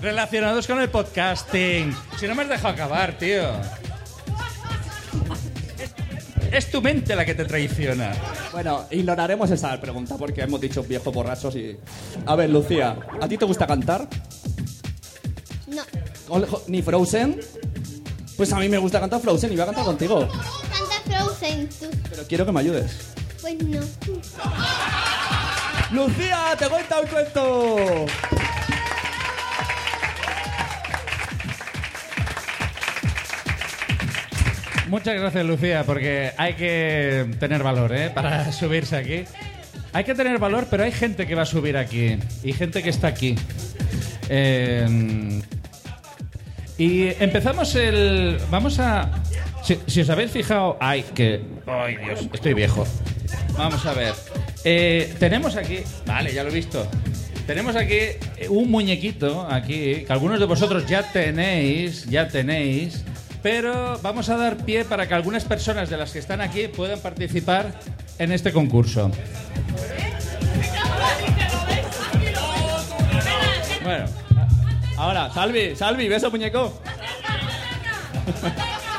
Relacionados 0.00 0.66
con 0.66 0.80
el 0.80 0.90
podcasting. 0.90 1.96
Si 2.18 2.26
no 2.26 2.34
me 2.34 2.42
has 2.42 2.48
dejado 2.48 2.74
acabar, 2.74 3.12
tío. 3.16 3.52
Es 6.52 6.70
tu 6.70 6.82
mente 6.82 7.16
la 7.16 7.24
que 7.24 7.34
te 7.34 7.46
traiciona. 7.46 8.12
Bueno, 8.52 8.84
ignoraremos 8.90 9.50
esa 9.50 9.80
pregunta 9.80 10.16
porque 10.18 10.42
hemos 10.42 10.60
dicho 10.60 10.82
viejos 10.82 11.12
borrachos 11.12 11.56
y... 11.56 11.78
A 12.26 12.36
ver, 12.36 12.50
Lucía, 12.50 12.98
¿a 13.20 13.26
ti 13.26 13.38
te 13.38 13.46
gusta 13.46 13.66
cantar? 13.66 14.06
No, 15.66 15.82
¿Ni 16.66 16.82
Frozen? 16.82 17.40
Pues 18.36 18.52
a 18.52 18.58
mí 18.58 18.68
me 18.68 18.76
gusta 18.76 19.00
cantar 19.00 19.20
Frozen 19.22 19.50
y 19.52 19.54
voy 19.54 19.62
a 19.62 19.66
cantar 19.66 19.84
contigo. 19.86 20.28
canta 20.28 21.24
Frozen 21.24 21.68
tú. 21.68 21.86
Pero 22.10 22.22
quiero 22.28 22.44
que 22.44 22.52
me 22.52 22.60
ayudes. 22.60 23.14
Pues 23.40 23.62
no. 23.62 23.80
¡Lucía, 25.90 26.54
te 26.58 26.68
cuenta 26.68 27.00
un 27.00 27.06
cuento! 27.06 28.06
Muchas 34.92 35.18
gracias, 35.18 35.46
Lucía, 35.46 35.84
porque 35.84 36.32
hay 36.36 36.52
que 36.52 37.24
tener 37.40 37.62
valor, 37.62 37.96
¿eh? 37.96 38.10
Para 38.10 38.52
subirse 38.52 38.94
aquí. 38.94 39.24
Hay 39.94 40.04
que 40.04 40.14
tener 40.14 40.38
valor, 40.38 40.66
pero 40.68 40.84
hay 40.84 40.92
gente 40.92 41.26
que 41.26 41.34
va 41.34 41.42
a 41.42 41.46
subir 41.46 41.78
aquí. 41.78 42.18
Y 42.44 42.52
gente 42.52 42.82
que 42.82 42.90
está 42.90 43.06
aquí. 43.06 43.34
Eh, 44.28 45.40
y 46.76 47.06
empezamos 47.24 47.74
el... 47.74 48.36
Vamos 48.50 48.78
a... 48.80 49.10
Si, 49.62 50.00
os 50.02 50.10
habéis 50.10 50.30
fijado... 50.30 50.76
Ay, 50.78 51.06
que... 51.14 51.40
Ay, 51.66 51.96
Dios, 51.96 52.28
estoy 52.30 52.52
viejo. 52.52 52.86
Vamos 53.56 53.86
a 53.86 53.94
ver. 53.94 54.12
Eh, 54.62 55.14
tenemos 55.18 55.56
aquí... 55.56 55.78
Vale, 56.04 56.34
ya 56.34 56.44
lo 56.44 56.50
he 56.50 56.54
visto. 56.54 56.86
Tenemos 57.46 57.76
aquí 57.76 57.98
un 58.50 58.70
muñequito, 58.70 59.48
aquí, 59.50 60.04
que 60.04 60.12
algunos 60.12 60.38
de 60.38 60.44
vosotros 60.44 60.86
ya 60.86 61.10
tenéis, 61.12 62.04
ya 62.04 62.28
tenéis, 62.28 63.06
pero 63.42 63.98
vamos 64.02 64.28
a 64.28 64.36
dar 64.36 64.56
pie 64.58 64.84
para 64.84 65.08
que 65.08 65.14
algunas 65.14 65.44
personas 65.44 65.90
de 65.90 65.96
las 65.96 66.12
que 66.12 66.18
están 66.20 66.40
aquí 66.40 66.68
puedan 66.68 67.00
participar 67.00 67.72
en 68.18 68.32
este 68.32 68.52
concurso. 68.52 69.10
Bueno, 73.82 74.04
ahora, 74.96 75.30
Salvi, 75.32 75.74
Salvi, 75.74 76.08
¿ves 76.08 76.22
al 76.22 76.30
muñeco? 76.30 76.80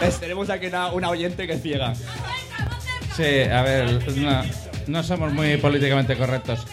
¿Ves? 0.01 0.19
Tenemos 0.19 0.49
aquí 0.49 0.67
una, 0.67 0.91
una 0.91 1.09
oyente 1.09 1.47
que 1.47 1.53
es 1.53 1.61
ciega. 1.61 1.93
Sí, 3.15 3.41
a 3.49 3.61
ver, 3.61 4.17
no, 4.17 4.43
no 4.87 5.03
somos 5.03 5.31
muy 5.31 5.55
políticamente 5.57 6.17
correctos. 6.17 6.65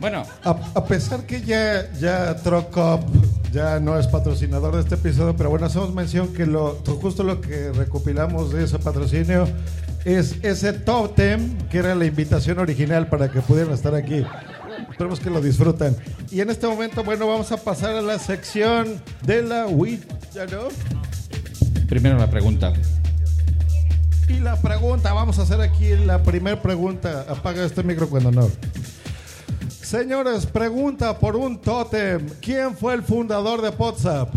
Bueno, 0.00 0.24
A, 0.44 0.50
a 0.74 0.84
pesar 0.84 1.26
que 1.26 1.40
ya, 1.40 1.90
ya 1.92 2.36
Truck 2.36 2.76
Up 2.76 3.00
ya 3.52 3.80
no 3.80 3.98
es 3.98 4.06
patrocinador 4.06 4.74
de 4.74 4.82
este 4.82 4.94
episodio, 4.94 5.34
pero 5.36 5.50
bueno, 5.50 5.66
hacemos 5.66 5.92
mención 5.92 6.32
que 6.32 6.46
lo, 6.46 6.76
justo 7.00 7.22
lo 7.22 7.40
que 7.40 7.72
recopilamos 7.72 8.52
de 8.52 8.64
ese 8.64 8.78
patrocinio 8.78 9.48
es 10.04 10.36
ese 10.42 10.72
top 10.72 11.16
10 11.16 11.40
que 11.70 11.78
era 11.78 11.94
la 11.94 12.04
invitación 12.04 12.58
original 12.58 13.08
para 13.08 13.30
que 13.30 13.40
pudieran 13.40 13.72
estar 13.72 13.94
aquí. 13.94 14.24
Esperemos 14.90 15.20
que 15.20 15.30
lo 15.30 15.40
disfruten. 15.40 15.96
Y 16.30 16.40
en 16.40 16.50
este 16.50 16.66
momento, 16.66 17.02
bueno, 17.02 17.26
vamos 17.26 17.50
a 17.52 17.56
pasar 17.56 17.96
a 17.96 18.02
la 18.02 18.18
sección 18.18 19.00
de 19.24 19.42
la 19.42 19.66
Wii, 19.66 20.00
¿ya 20.34 20.46
no? 20.46 20.68
primero 21.88 22.18
la 22.18 22.28
pregunta. 22.28 22.72
Y 24.28 24.40
la 24.40 24.56
pregunta, 24.60 25.14
vamos 25.14 25.38
a 25.38 25.42
hacer 25.42 25.60
aquí 25.62 25.96
la 25.96 26.22
primera 26.22 26.60
pregunta. 26.60 27.24
Apaga 27.28 27.64
este 27.64 27.82
micro 27.82 28.10
cuando 28.10 28.30
no. 28.30 28.50
Señores, 29.88 30.44
pregunta 30.44 31.18
por 31.18 31.34
un 31.34 31.58
tótem. 31.58 32.28
¿Quién 32.42 32.76
fue 32.76 32.92
el 32.92 33.02
fundador 33.02 33.62
de 33.62 33.70
WhatsApp? 33.70 34.28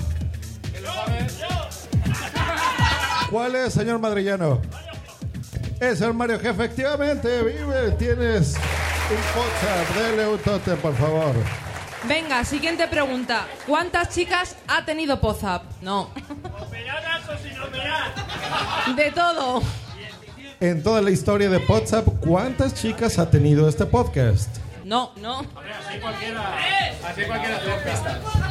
¿Cuál 3.29 3.57
es, 3.57 3.73
señor 3.73 3.99
Madrillano? 3.99 4.61
Es 5.77 5.99
el 5.99 6.13
Mario 6.13 6.39
que 6.39 6.47
efectivamente 6.47 7.43
vive. 7.43 7.91
Tienes 7.99 8.55
un 8.55 9.41
WhatsApp. 9.41 9.95
Dele 9.97 10.27
un 10.29 10.39
tótem, 10.39 10.77
por 10.77 10.95
favor. 10.95 11.35
Venga, 12.07 12.45
siguiente 12.45 12.87
pregunta. 12.87 13.45
¿Cuántas 13.67 14.07
chicas 14.07 14.55
ha 14.69 14.85
tenido 14.85 15.19
Pozap? 15.19 15.63
No. 15.81 16.11
De 18.95 19.11
todo. 19.11 19.61
En 20.61 20.81
toda 20.81 21.01
la 21.01 21.11
historia 21.11 21.49
de 21.49 21.57
WhatsApp, 21.57 22.07
¿cuántas 22.21 22.73
chicas 22.73 23.19
ha 23.19 23.29
tenido 23.29 23.67
este 23.67 23.85
podcast? 23.85 24.61
No, 24.91 25.13
no. 25.21 25.39
Así 25.39 25.99
cualquiera. 26.01 26.58
Así 27.08 27.23
cualquiera 27.23 28.50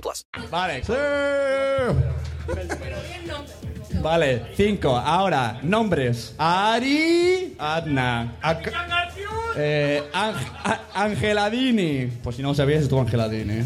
plus. 0.00 0.26
Vale. 0.50 0.82
Vale, 4.00 4.46
cinco. 4.56 4.96
Ahora, 4.96 5.60
nombres. 5.62 6.34
Ari. 6.38 7.54
Adna. 7.58 8.32
Eh, 9.56 10.02
Ang- 10.12 10.78
Angeladini. 10.94 12.06
Pues 12.22 12.36
si 12.36 12.42
no 12.42 12.54
sabías, 12.54 12.88
tú 12.88 12.98
Angeladini. 12.98 13.64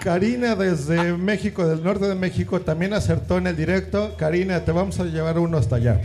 Karina 0.00 0.54
desde 0.54 1.12
México, 1.16 1.66
del 1.66 1.82
norte 1.82 2.06
de 2.08 2.14
México, 2.14 2.60
también 2.60 2.94
acertó 2.94 3.38
en 3.38 3.48
el 3.48 3.56
directo. 3.56 4.14
Karina, 4.16 4.64
te 4.64 4.72
vamos 4.72 4.98
a 5.00 5.04
llevar 5.04 5.38
uno 5.38 5.58
hasta 5.58 5.76
allá. 5.76 6.00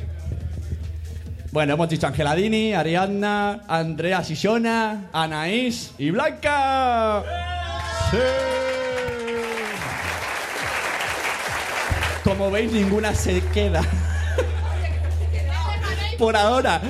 Bueno, 1.52 1.76
hemos 1.76 1.88
dicho 1.90 2.08
Angeladini, 2.08 2.74
Ariadna, 2.74 3.62
Andrea 3.68 4.24
Sisona, 4.24 5.10
Anaís 5.14 5.92
y 6.00 6.10
Blanca. 6.10 7.24
Como 12.24 12.50
veis, 12.52 12.72
ninguna 12.72 13.14
se 13.14 13.42
queda. 13.54 13.82
Por 16.18 16.36
ahora. 16.36 16.82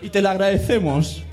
Y 0.00 0.10
te 0.10 0.22
lo 0.22 0.28
agradecemos. 0.30 1.24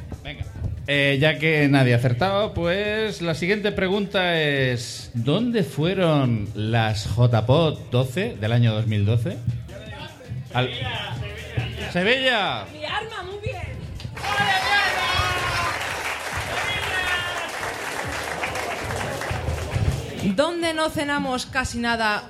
Eh, 0.87 1.17
ya 1.19 1.39
que 1.39 1.67
nadie 1.67 1.93
ha 1.95 1.97
acertado, 1.97 2.53
pues 2.53 3.21
la 3.21 3.33
siguiente 3.33 3.71
pregunta 3.71 4.39
es: 4.39 5.09
¿Dónde 5.15 5.63
fueron 5.63 6.47
las 6.53 7.07
JPOT 7.15 7.89
12 7.89 8.37
del 8.39 8.51
año 8.51 8.73
2012? 8.73 9.37
Al- 10.53 10.69
Sevilla. 11.91 12.65
Mi 12.71 12.85
arma, 12.85 13.23
muy 13.23 13.39
bien. 13.43 13.61
¿Dónde 20.35 20.73
no 20.73 20.89
cenamos 20.89 21.45
casi 21.45 21.77
nada? 21.77 22.23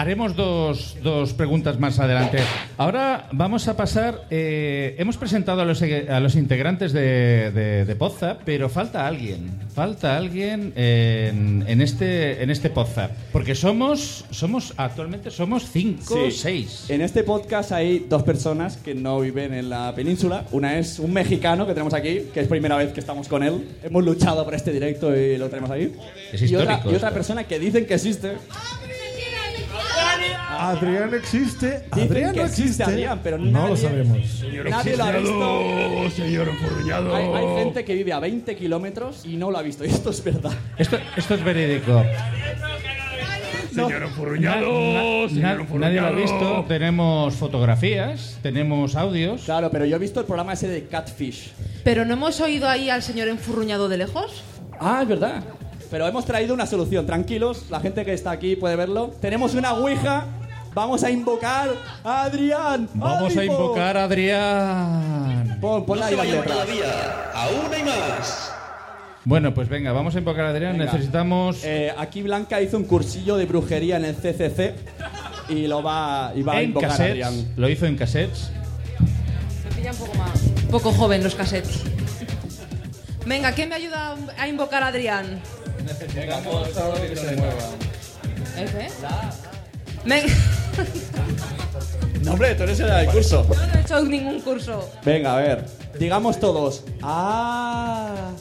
Haremos 0.00 0.34
dos, 0.34 0.96
dos 1.02 1.34
preguntas 1.34 1.78
más 1.78 1.98
adelante. 1.98 2.38
Ahora 2.78 3.28
vamos 3.32 3.68
a 3.68 3.76
pasar. 3.76 4.22
eh, 4.30 4.94
hemos 4.98 5.18
presentado 5.18 5.60
a 5.60 5.66
los, 5.66 5.82
a 5.82 6.20
los 6.20 6.36
integrantes 6.36 6.94
de, 6.94 7.50
de, 7.52 7.84
de 7.84 7.96
Podzap, 7.96 8.40
pero 8.46 8.70
falta 8.70 9.06
alguien. 9.06 9.50
Falta 9.74 10.16
alguien 10.16 10.72
en, 10.74 11.64
en 11.68 11.82
este 11.82 12.42
en 12.42 12.48
este 12.48 12.70
Podzap. 12.70 13.10
Porque 13.30 13.54
somos, 13.54 14.24
somos 14.30 14.72
actualmente 14.78 15.30
somos 15.30 15.68
cinco 15.70 16.14
o 16.14 16.30
Sí. 16.30 16.38
seis. 16.38 16.86
En 16.88 17.02
este 17.02 17.22
podcast 17.22 17.70
hay 17.72 18.06
dos 18.08 18.22
personas 18.22 18.78
que 18.78 18.94
no 18.94 19.20
viven 19.20 19.52
en 19.52 19.68
la 19.68 19.94
península. 19.94 20.46
Una 20.52 20.78
es 20.78 20.98
un 20.98 21.12
mexicano 21.12 21.66
que 21.66 21.74
tenemos 21.74 21.92
aquí, 21.92 22.22
que 22.32 22.40
es 22.40 22.48
primera 22.48 22.78
vez 22.78 22.94
que 22.94 23.00
estamos 23.00 23.28
con 23.28 23.42
él. 23.42 23.68
Hemos 23.82 24.02
luchado 24.02 24.46
por 24.46 24.54
este 24.54 24.72
directo 24.72 25.14
y 25.14 25.36
lo 25.36 25.50
tenemos 25.50 25.70
ahí. 25.70 25.92
Es 26.32 26.40
y 26.50 26.56
otra, 26.56 26.80
y 26.90 26.94
otra 26.94 27.10
persona 27.10 27.44
que 27.44 27.58
dicen 27.58 27.84
que 27.84 27.92
existe. 27.96 28.32
Adrián 30.68 31.14
existe. 31.14 31.84
Dicen 31.94 32.08
Adrián 32.10 32.32
que 32.32 32.40
no 32.40 32.46
existe 32.46 32.62
existe. 32.62 32.82
Adrián, 32.84 33.20
pero 33.22 33.38
no 33.38 33.68
lo 33.68 33.76
sabemos. 33.76 34.18
Nadie 34.68 34.96
lo 34.96 35.04
ha 35.04 35.12
visto. 35.12 36.10
señor 36.16 36.48
enfurruñado. 36.48 37.14
Hay, 37.14 37.26
hay 37.26 37.64
gente 37.64 37.84
que 37.84 37.94
vive 37.94 38.12
a 38.12 38.20
20 38.20 38.56
kilómetros 38.56 39.24
y 39.24 39.36
no 39.36 39.50
lo 39.50 39.58
ha 39.58 39.62
visto. 39.62 39.84
Y 39.84 39.88
esto 39.88 40.10
es 40.10 40.22
verdad. 40.22 40.52
Esto, 40.76 40.98
esto 41.16 41.34
es 41.34 41.44
verídico. 41.44 42.02
Señor 43.72 44.02
enfurruñado, 44.02 44.66
Na- 44.66 45.28
señor 45.28 45.42
na- 45.42 45.52
enfurruñado. 45.52 45.78
nadie 45.78 46.00
lo 46.00 46.06
ha 46.06 46.10
visto. 46.10 46.64
Tenemos 46.66 47.34
fotografías, 47.34 48.36
tenemos 48.42 48.96
audios. 48.96 49.42
Claro, 49.44 49.70
pero 49.70 49.84
yo 49.84 49.96
he 49.96 49.98
visto 49.98 50.18
el 50.20 50.26
programa 50.26 50.54
ese 50.54 50.66
de 50.68 50.86
Catfish. 50.86 51.52
¿Pero 51.84 52.04
no 52.04 52.14
hemos 52.14 52.40
oído 52.40 52.68
ahí 52.68 52.90
al 52.90 53.02
señor 53.02 53.28
enfurruñado 53.28 53.88
de 53.88 53.96
lejos? 53.98 54.42
Ah, 54.80 55.00
es 55.02 55.08
verdad. 55.08 55.44
Pero 55.90 56.06
hemos 56.08 56.24
traído 56.26 56.52
una 56.52 56.66
solución. 56.66 57.06
Tranquilos, 57.06 57.66
la 57.70 57.80
gente 57.80 58.04
que 58.04 58.12
está 58.12 58.32
aquí 58.32 58.56
puede 58.56 58.74
verlo. 58.76 59.12
Tenemos 59.20 59.54
una 59.54 59.72
ouija. 59.74 60.26
Vamos 60.74 61.02
a 61.02 61.10
invocar 61.10 61.70
a 62.04 62.22
Adrián. 62.22 62.88
Vamos 62.94 63.32
a 63.32 63.34
pon- 63.36 63.44
invocar 63.44 63.96
a 63.96 64.04
Adrián. 64.04 65.58
Pon, 65.60 65.84
ponla 65.84 66.06
ahí 66.06 66.16
la 66.16 66.24
letra. 66.24 66.54
Aún 67.34 67.74
hay 67.74 67.82
más. 67.82 68.52
Bueno, 69.24 69.52
pues 69.52 69.68
venga, 69.68 69.92
vamos 69.92 70.14
a 70.14 70.18
invocar 70.18 70.46
a 70.46 70.48
Adrián. 70.50 70.78
Venga. 70.78 70.92
Necesitamos. 70.92 71.64
Eh, 71.64 71.92
aquí 71.98 72.22
Blanca 72.22 72.60
hizo 72.60 72.76
un 72.76 72.84
cursillo 72.84 73.36
de 73.36 73.46
brujería 73.46 73.96
en 73.96 74.04
el 74.06 74.14
CCC 74.16 74.74
y 75.48 75.66
lo 75.66 75.82
va, 75.82 76.32
y 76.34 76.42
va 76.42 76.54
a 76.54 76.58
en 76.62 76.68
invocar 76.68 76.90
a. 76.92 76.94
Adrián. 76.94 77.52
Lo 77.56 77.68
hizo 77.68 77.86
en 77.86 77.96
cassettes. 77.96 78.50
Me 79.68 79.74
pilla 79.76 79.90
un 79.90 79.96
poco 79.98 80.14
más. 80.18 80.42
Un 80.42 80.68
poco 80.70 80.92
joven 80.92 81.22
los 81.24 81.34
cassettes. 81.34 81.82
Venga, 83.26 83.52
¿quién 83.52 83.68
me 83.68 83.74
ayuda 83.74 84.16
a 84.38 84.48
invocar 84.48 84.82
a 84.84 84.86
Adrián? 84.88 85.40
¿El 88.56 88.70
qué? 88.70 88.88
Venga. 90.04 90.32
No, 92.22 92.32
hombre, 92.32 92.54
tú 92.54 92.64
eres 92.64 92.78
el 92.80 92.86
del 92.88 93.06
curso. 93.06 93.46
Yo 93.48 93.66
no 93.66 93.74
he 93.74 93.80
hecho 93.80 94.02
ningún 94.04 94.40
curso. 94.42 94.90
Venga, 95.04 95.38
a 95.38 95.40
ver. 95.40 95.64
Digamos 95.98 96.38
todos. 96.38 96.84
Ah. 97.02 98.32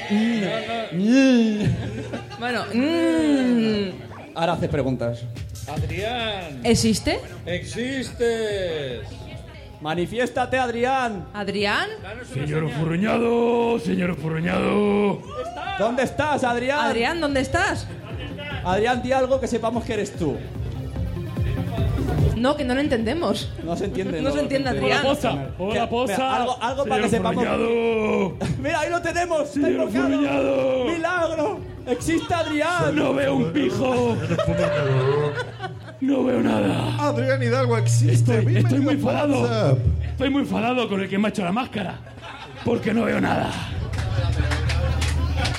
Bueno, 2.39 2.65
mm, 2.74 3.89
Ahora 4.36 4.54
haces 4.54 4.69
preguntas. 4.69 5.24
Adrián, 5.67 6.62
¿existe? 6.63 7.19
existes. 7.45 9.02
Manifiéstate, 9.80 10.58
Adrián. 10.60 11.26
¿Adrián? 11.34 11.89
Señor 12.34 12.63
enfurruñado, 12.63 13.80
señor 13.80 14.12
enfurruñado. 14.12 15.19
¿Dónde 15.80 16.04
estás, 16.04 16.43
Adrián? 16.43 16.80
Adrián, 16.82 17.19
¿dónde 17.21 17.39
estás? 17.41 17.88
Adrián, 18.63 19.02
di 19.02 19.12
algo 19.12 19.39
que 19.39 19.47
sepamos 19.47 19.84
que 19.84 19.93
eres 19.93 20.15
tú. 20.15 20.38
No, 22.36 22.56
que 22.58 22.63
no 22.63 22.74
lo 22.76 22.82
entendemos. 22.82 23.52
No 23.63 23.76
se 23.76 23.86
entiende. 23.86 24.21
No 24.21 24.32
se 24.32 24.39
entiende, 24.41 24.69
Adrián. 24.69 25.00
Hola, 25.04 25.10
posa. 25.15 25.47
Hola, 25.60 25.82
Que- 25.82 25.88
posa. 25.88 26.13
mira, 26.13 26.36
algo- 26.36 26.58
algo 26.62 26.86
para 26.86 27.02
que 27.04 27.10
sepamos-. 27.10 27.45
Mira, 28.60 28.80
ahí 28.82 28.89
lo 28.89 29.02
tenemos. 29.02 29.50
Señor. 29.50 29.89
¡Milagro! 29.91 31.60
¡Existe 31.88 32.34
Adrián! 32.34 32.96
No 32.96 33.13
veo 33.13 33.36
un 33.36 33.52
pijo. 33.52 34.17
No 36.00 36.24
veo 36.24 36.41
nada. 36.41 36.96
Adrián 37.00 37.44
Hidalgo 37.44 37.78
existe. 37.78 38.39
Estoy, 38.39 38.58
estoy 38.58 38.80
muy 38.80 38.94
enfadado. 38.96 39.78
Estoy 40.04 40.30
muy 40.30 40.41
enfadado 40.41 40.89
con 40.89 41.02
el 41.02 41.10
que 41.10 41.17
me 41.17 41.28
ha 41.28 41.30
hecho 41.30 41.44
la 41.44 41.52
máscara. 41.52 42.00
Porque 42.65 42.94
no 42.94 43.04
veo 43.04 43.20
nada. 43.22 43.52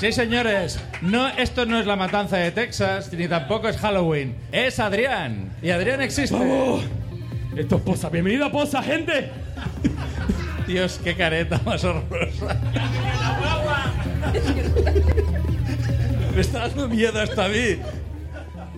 Sí, 0.01 0.13
señores. 0.13 0.81
No, 1.01 1.29
esto 1.29 1.65
no 1.65 1.79
es 1.79 1.87
la 1.87 1.95
matanza 1.95 2.37
de 2.37 2.51
Texas, 2.51 3.13
ni 3.13 3.29
tampoco 3.29 3.69
es 3.69 3.77
Halloween. 3.77 4.35
Es 4.51 4.81
Adrián. 4.81 5.53
Y 5.63 5.71
Adrián 5.71 6.03
existe. 6.03 6.37
¡Vamos! 6.37 6.85
Esto 7.57 7.77
es 7.77 7.83
Posa. 7.83 8.09
Bienvenido 8.09 8.47
a 8.47 8.51
Posa, 8.51 8.83
gente. 8.83 9.31
Dios, 10.67 11.01
qué 11.05 11.15
careta 11.15 11.61
más 11.65 11.85
horrorosa. 11.85 12.57
Me 16.35 16.41
está 16.41 16.61
dando 16.69 16.89
miedo 16.89 17.21
hasta 17.21 17.45
a 17.45 17.49
mí. 17.49 17.79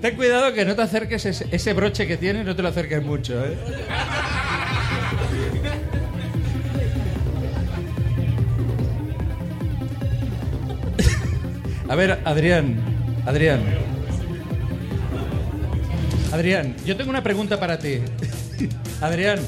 Ten 0.00 0.16
cuidado 0.16 0.52
que 0.52 0.64
no 0.64 0.74
te 0.74 0.82
acerques 0.82 1.24
ese, 1.24 1.72
broche 1.72 2.06
que 2.06 2.16
tiene, 2.16 2.44
no 2.44 2.56
te 2.56 2.62
lo 2.62 2.68
acerques 2.68 3.02
mucho, 3.02 3.44
¿eh? 3.44 3.56
A 11.88 11.94
ver, 11.96 12.18
Adrián, 12.24 12.76
Adrián. 13.26 13.62
Adrián, 16.32 16.74
yo 16.84 16.96
tengo 16.96 17.10
una 17.10 17.22
pregunta 17.22 17.60
para 17.60 17.78
ti. 17.78 18.00
Adrián, 19.00 19.38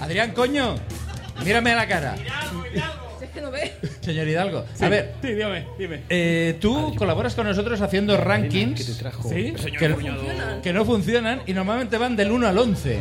Adrián, 0.00 0.32
coño, 0.32 0.76
mírame 1.44 1.72
a 1.72 1.76
la 1.76 1.86
cara. 1.86 2.16
Señor 4.04 4.28
Hidalgo, 4.28 4.64
a 4.80 4.88
ver, 4.88 5.14
Sí, 5.22 5.28
dígame, 5.32 5.66
dime. 5.78 6.00
eh, 6.08 6.56
tú 6.60 6.94
colaboras 6.96 7.34
con 7.34 7.46
nosotros 7.46 7.80
haciendo 7.80 8.16
rankings 8.16 8.84
¿Sí? 9.28 9.54
que, 9.78 9.96
que 10.62 10.72
no 10.72 10.84
funcionan 10.84 11.40
y 11.46 11.52
normalmente 11.54 11.96
van 11.98 12.14
del 12.16 12.30
1 12.30 12.46
al 12.48 12.58
11. 12.58 12.98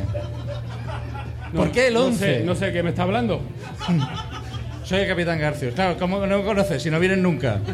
¿Por 1.56 1.72
qué 1.72 1.88
el 1.88 1.94
No 1.94 2.06
11? 2.06 2.18
sé, 2.40 2.44
no 2.44 2.56
sé 2.56 2.72
qué 2.72 2.82
me 2.82 2.90
está 2.90 3.04
hablando. 3.04 3.42
Soy 4.84 5.00
el 5.02 5.08
Capitán 5.08 5.40
Garcius. 5.40 5.74
Claro, 5.76 5.98
¿cómo 5.98 6.26
no 6.26 6.40
me 6.40 6.44
conoces 6.44 6.82
si 6.84 6.90
no 6.90 7.00
vienen 7.00 7.22
nunca? 7.22 7.60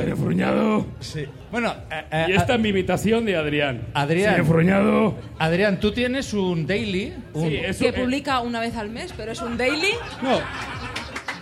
Señor 0.00 0.10
enfurruñado. 0.10 0.86
Sí. 1.00 1.24
Bueno, 1.50 1.72
eh, 1.90 2.02
eh, 2.10 2.26
Y 2.28 2.32
esta 2.32 2.54
es 2.54 2.60
mi 2.60 2.70
imitación 2.70 3.24
de 3.24 3.36
Adrián. 3.36 3.82
Adrián. 3.94 4.24
Señor 4.34 4.40
enfurruñado. 4.40 5.14
Adrián, 5.38 5.80
tú 5.80 5.92
tienes 5.92 6.32
un 6.34 6.66
daily. 6.66 7.12
Un, 7.32 7.48
Sí, 7.48 7.56
eso, 7.56 7.84
Que 7.84 7.90
eh, 7.90 7.92
publica 7.92 8.40
una 8.40 8.60
vez 8.60 8.76
al 8.76 8.90
mes, 8.90 9.12
pero 9.16 9.32
es 9.32 9.40
un 9.42 9.56
daily. 9.56 9.92
No. 10.22 10.38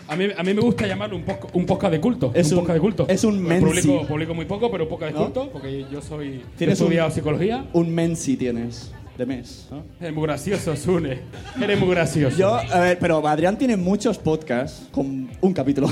A 0.09 0.17
mí, 0.17 0.27
a 0.37 0.43
mí 0.43 0.53
me 0.53 0.61
gusta 0.61 0.87
llamarlo 0.87 1.17
un, 1.17 1.65
podcast 1.65 1.93
de 1.93 2.01
culto. 2.01 2.33
Es 2.35 2.53
un, 2.53 2.59
un- 2.59 2.65
podcast 2.65 2.75
de 2.75 2.81
culto. 2.81 3.07
es 3.09 3.25
un 3.25 3.43
Publico, 3.43 3.65
mensi. 3.65 3.99
publico 4.07 4.35
muy 4.35 4.45
poco, 4.45 4.71
pero 4.71 4.85
un 4.85 4.91
podcast 4.91 5.13
de 5.15 5.19
¿No? 5.19 5.25
culto, 5.27 5.51
porque 5.53 5.87
yo 5.91 6.03
soy. 6.03 6.43
Tienes 6.59 6.79
un- 6.81 6.87
estudiado 6.87 7.11
psicología. 7.11 7.65
Un 7.73 7.95
mensi 7.95 8.37
tienes 8.37 8.93
de 9.17 9.25
mes. 9.27 9.69
¿no? 9.71 9.83
Eres 10.01 10.13
muy 10.15 10.25
gracioso, 10.25 10.77
Sune. 10.77 11.21
Eres 11.63 11.79
muy 11.81 11.89
gracioso. 11.91 12.37
Yo, 12.37 12.55
a 12.55 12.81
ver, 12.81 12.99
pero 12.99 13.27
Adrián 13.27 13.57
tiene 13.57 13.77
muchos 13.79 14.19
podcasts 14.19 14.87
con 14.91 15.31
un 15.41 15.53
capítulo. 15.55 15.89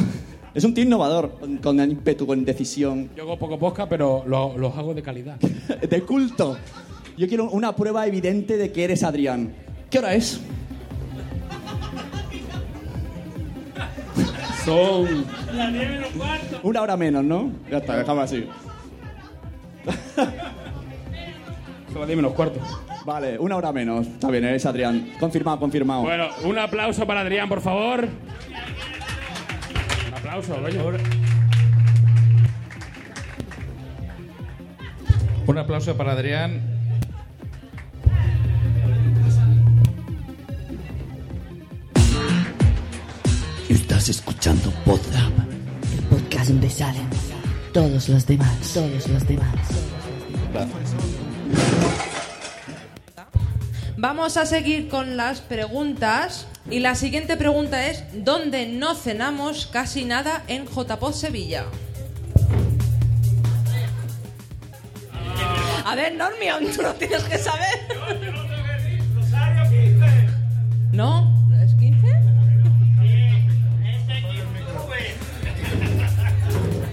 Es 0.55 0.65
un 0.65 0.75
tío 0.75 0.83
innovador, 0.85 1.39
con, 1.39 1.57
con 1.59 1.81
ímpetu, 1.81 2.27
con 2.27 2.45
decisión. 2.45 3.11
Yo 3.17 3.23
hago 3.23 3.39
poco 3.39 3.59
podcast, 3.59 3.89
pero 3.89 4.25
lo- 4.27 4.57
los 4.59 4.77
hago 4.77 4.95
de 4.95 5.03
calidad. 5.03 5.37
De 5.89 6.03
culto. 6.03 6.59
Yo 7.17 7.29
quiero 7.29 7.49
una 7.51 7.75
prueba 7.77 8.07
evidente 8.07 8.57
de 8.57 8.73
que 8.73 8.85
eres 8.85 9.03
Adrián. 9.05 9.53
¿Qué 9.91 9.99
hora 9.99 10.15
es? 10.15 10.41
Son 14.65 15.25
Las 15.55 15.73
10 15.73 15.91
menos 15.91 16.09
cuarto. 16.11 16.61
una 16.63 16.83
hora 16.83 16.97
menos, 16.97 17.25
¿no? 17.25 17.51
Ya 17.71 17.79
está, 17.79 17.97
dejamos 17.97 18.25
así. 18.25 18.47
Son 21.93 21.99
las 22.01 22.07
10 22.07 22.17
menos 22.17 22.33
cuarto. 22.33 22.61
Vale, 23.05 23.39
una 23.39 23.57
hora 23.57 23.73
menos. 23.73 24.07
Está 24.07 24.31
bien, 24.31 24.45
eres 24.45 24.67
Adrián. 24.67 25.13
Confirmado, 25.19 25.59
confirmado. 25.59 26.03
Bueno, 26.03 26.27
un 26.45 26.59
aplauso 26.59 27.07
para 27.07 27.21
Adrián, 27.21 27.49
por 27.49 27.61
favor. 27.61 28.07
Un 30.31 30.37
aplauso, 30.37 30.63
coño. 30.63 30.99
Un 35.49 35.59
aplauso 35.59 35.97
para 35.97 36.13
Adrián. 36.13 36.61
Estás 43.69 44.09
escuchando 44.09 44.71
Podzap, 44.85 45.33
el 45.95 46.03
podcast 46.05 46.51
donde 46.51 46.71
salen 46.71 47.09
todos 47.73 48.09
los 48.09 48.25
demás, 48.25 48.73
todos 48.73 49.09
los 49.09 49.27
demás. 49.27 49.59
Vamos 54.03 54.39
a 54.39 54.47
seguir 54.47 54.89
con 54.89 55.19
las 55.19 55.43
preguntas. 55.43 56.47
Y 56.71 56.79
la 56.81 56.95
siguiente 56.95 57.37
pregunta 57.37 57.87
es: 57.87 58.03
¿Dónde 58.25 58.67
no 58.67 58.95
cenamos 58.95 59.67
casi 59.67 60.07
nada 60.07 60.43
en 60.49 60.67
JPOD 60.67 61.13
Sevilla? 61.13 61.67
A 65.85 65.95
ver, 65.95 66.15
Normion, 66.15 66.73
tú 66.75 66.81
lo 66.81 66.95
tienes 66.95 67.23
que 67.25 67.37
saber. 67.37 67.79
¿No? 70.93 71.31
¿Es 71.63 71.75
15? 71.75 72.09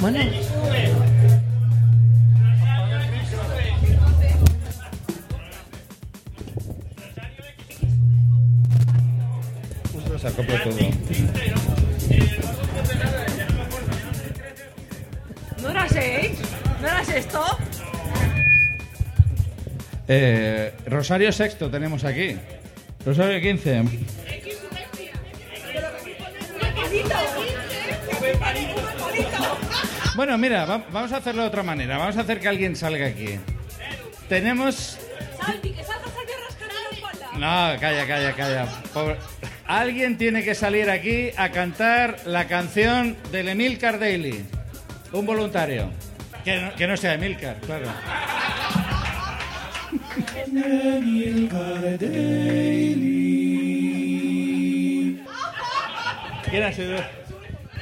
Bueno. 0.01 0.46
Se 10.29 10.41
acopla 10.41 10.63
todo. 10.63 10.77
¿No 15.61 15.69
era 15.69 15.87
6? 15.89 16.31
¿No 16.81 16.87
era 16.87 17.01
esto? 17.01 17.43
Eh, 20.07 20.73
Rosario 20.85 21.31
Sexto 21.31 21.69
tenemos 21.69 22.03
aquí. 22.03 22.37
Rosario 23.05 23.41
15. 23.41 23.83
Bueno, 30.15 30.37
mira, 30.37 30.65
va- 30.65 30.83
vamos 30.91 31.11
a 31.11 31.17
hacerlo 31.17 31.43
de 31.43 31.47
otra 31.49 31.63
manera. 31.63 31.97
Vamos 31.97 32.17
a 32.17 32.21
hacer 32.21 32.39
que 32.39 32.47
alguien 32.47 32.75
salga 32.75 33.05
aquí. 33.07 33.39
Tenemos. 34.27 34.97
Salvi, 35.45 35.71
que 35.71 35.83
salga 35.83 36.05
Salvi 36.07 36.31
a 36.31 36.47
rascar 36.47 36.67
la 36.73 36.97
espalda. 36.97 37.27
No, 37.33 37.79
calla, 37.79 38.07
calla, 38.07 38.33
calla. 38.35 38.65
Pobre- 38.93 39.17
Alguien 39.67 40.17
tiene 40.17 40.43
que 40.43 40.55
salir 40.55 40.89
aquí 40.89 41.31
a 41.35 41.49
cantar 41.49 42.21
la 42.25 42.47
canción 42.47 43.17
del 43.31 43.49
Emilcar 43.49 43.99
Daily. 43.99 44.45
Un 45.11 45.25
voluntario. 45.25 45.89
Que 46.45 46.61
no, 46.61 46.73
que 46.75 46.87
no 46.87 46.95
sea 46.95 47.15
Emilcar, 47.15 47.57
claro. 47.57 47.87
¿Quién 56.49 56.63
ha 56.63 56.71
sido? 56.71 56.97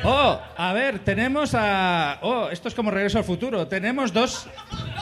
Oh, 0.04 0.40
a 0.58 0.74
ver, 0.74 1.00
tenemos 1.00 1.54
a. 1.54 2.18
Oh, 2.22 2.50
esto 2.50 2.68
es 2.68 2.74
como 2.74 2.90
regreso 2.90 3.20
al 3.20 3.24
futuro. 3.24 3.68
Tenemos 3.68 4.12
dos. 4.12 4.48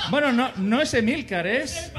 Bueno, 0.10 0.34
no, 0.34 0.52
no 0.58 0.82
es 0.82 0.94
Emilcar, 0.94 1.48
es. 1.48 1.92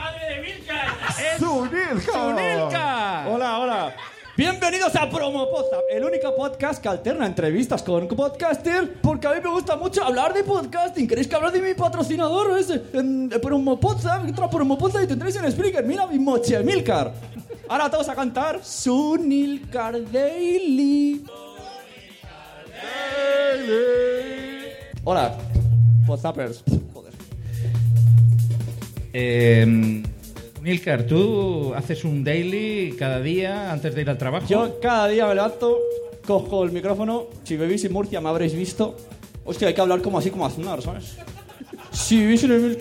¡Zunilka! 1.38 2.12
¡Zunilka! 2.12 3.28
Hola, 3.28 3.58
hola. 3.58 3.94
Bienvenidos 4.36 4.96
a 4.96 5.08
Promo 5.08 5.48
el 5.88 6.02
único 6.02 6.34
podcast 6.34 6.82
que 6.82 6.88
alterna 6.88 7.24
entrevistas 7.24 7.84
con 7.84 8.08
podcasters, 8.08 8.88
porque 9.00 9.28
a 9.28 9.32
mí 9.32 9.36
me 9.40 9.48
gusta 9.48 9.76
mucho 9.76 10.02
hablar 10.02 10.34
de 10.34 10.42
podcasting. 10.42 11.06
¿Queréis 11.06 11.28
que 11.28 11.36
hable 11.36 11.52
de 11.52 11.62
mi 11.62 11.72
patrocinador? 11.74 12.58
Es 12.58 12.68
en 12.68 13.28
Promo 13.40 13.78
Podzap, 13.78 14.26
entra 14.26 14.50
Promo 14.50 14.76
Podzap 14.76 15.04
y 15.04 15.06
tendréis 15.06 15.36
en 15.36 15.52
Spreaker. 15.52 15.84
Mira 15.84 16.08
mi 16.08 16.18
moche, 16.18 16.58
Milcar. 16.64 17.14
Ahora 17.68 17.88
todos 17.88 18.08
a 18.08 18.16
cantar 18.16 18.58
Sunilcar 18.64 20.02
Daily. 20.10 21.24
Hola, 25.04 25.38
Podzappers. 26.08 26.64
Joder. 26.92 27.12
Eh, 29.12 30.02
Milcar, 30.64 31.02
¿tú 31.02 31.74
haces 31.74 32.06
un 32.06 32.24
daily 32.24 32.96
cada 32.98 33.20
día 33.20 33.70
antes 33.70 33.94
de 33.94 34.00
ir 34.00 34.08
al 34.08 34.16
trabajo? 34.16 34.46
Yo 34.48 34.80
cada 34.80 35.08
día 35.08 35.26
me 35.26 35.34
levanto, 35.34 35.78
cojo 36.26 36.64
el 36.64 36.72
micrófono. 36.72 37.26
Si 37.42 37.58
vivís 37.58 37.84
en 37.84 37.92
Murcia 37.92 38.18
me 38.22 38.30
habréis 38.30 38.54
visto. 38.54 38.96
Hostia, 39.44 39.68
hay 39.68 39.74
que 39.74 39.82
hablar 39.82 40.00
como 40.00 40.16
así 40.16 40.30
como 40.30 40.46
Aznar, 40.46 40.80
¿sabes? 40.80 41.18
Si 41.92 42.18
vivís 42.18 42.44
en 42.44 42.52
el. 42.52 42.78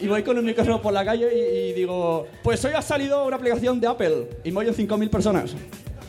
Y 0.00 0.06
voy 0.06 0.22
con 0.22 0.38
el 0.38 0.42
micrófono 0.42 0.80
por 0.80 0.94
la 0.94 1.04
calle 1.04 1.28
y, 1.36 1.68
y 1.68 1.72
digo, 1.74 2.26
pues 2.42 2.64
hoy 2.64 2.72
ha 2.72 2.80
salido 2.80 3.26
una 3.26 3.36
aplicación 3.36 3.78
de 3.78 3.88
Apple 3.88 4.28
y 4.42 4.52
me 4.52 4.60
oyen 4.60 4.74
5.000 4.74 5.10
personas. 5.10 5.54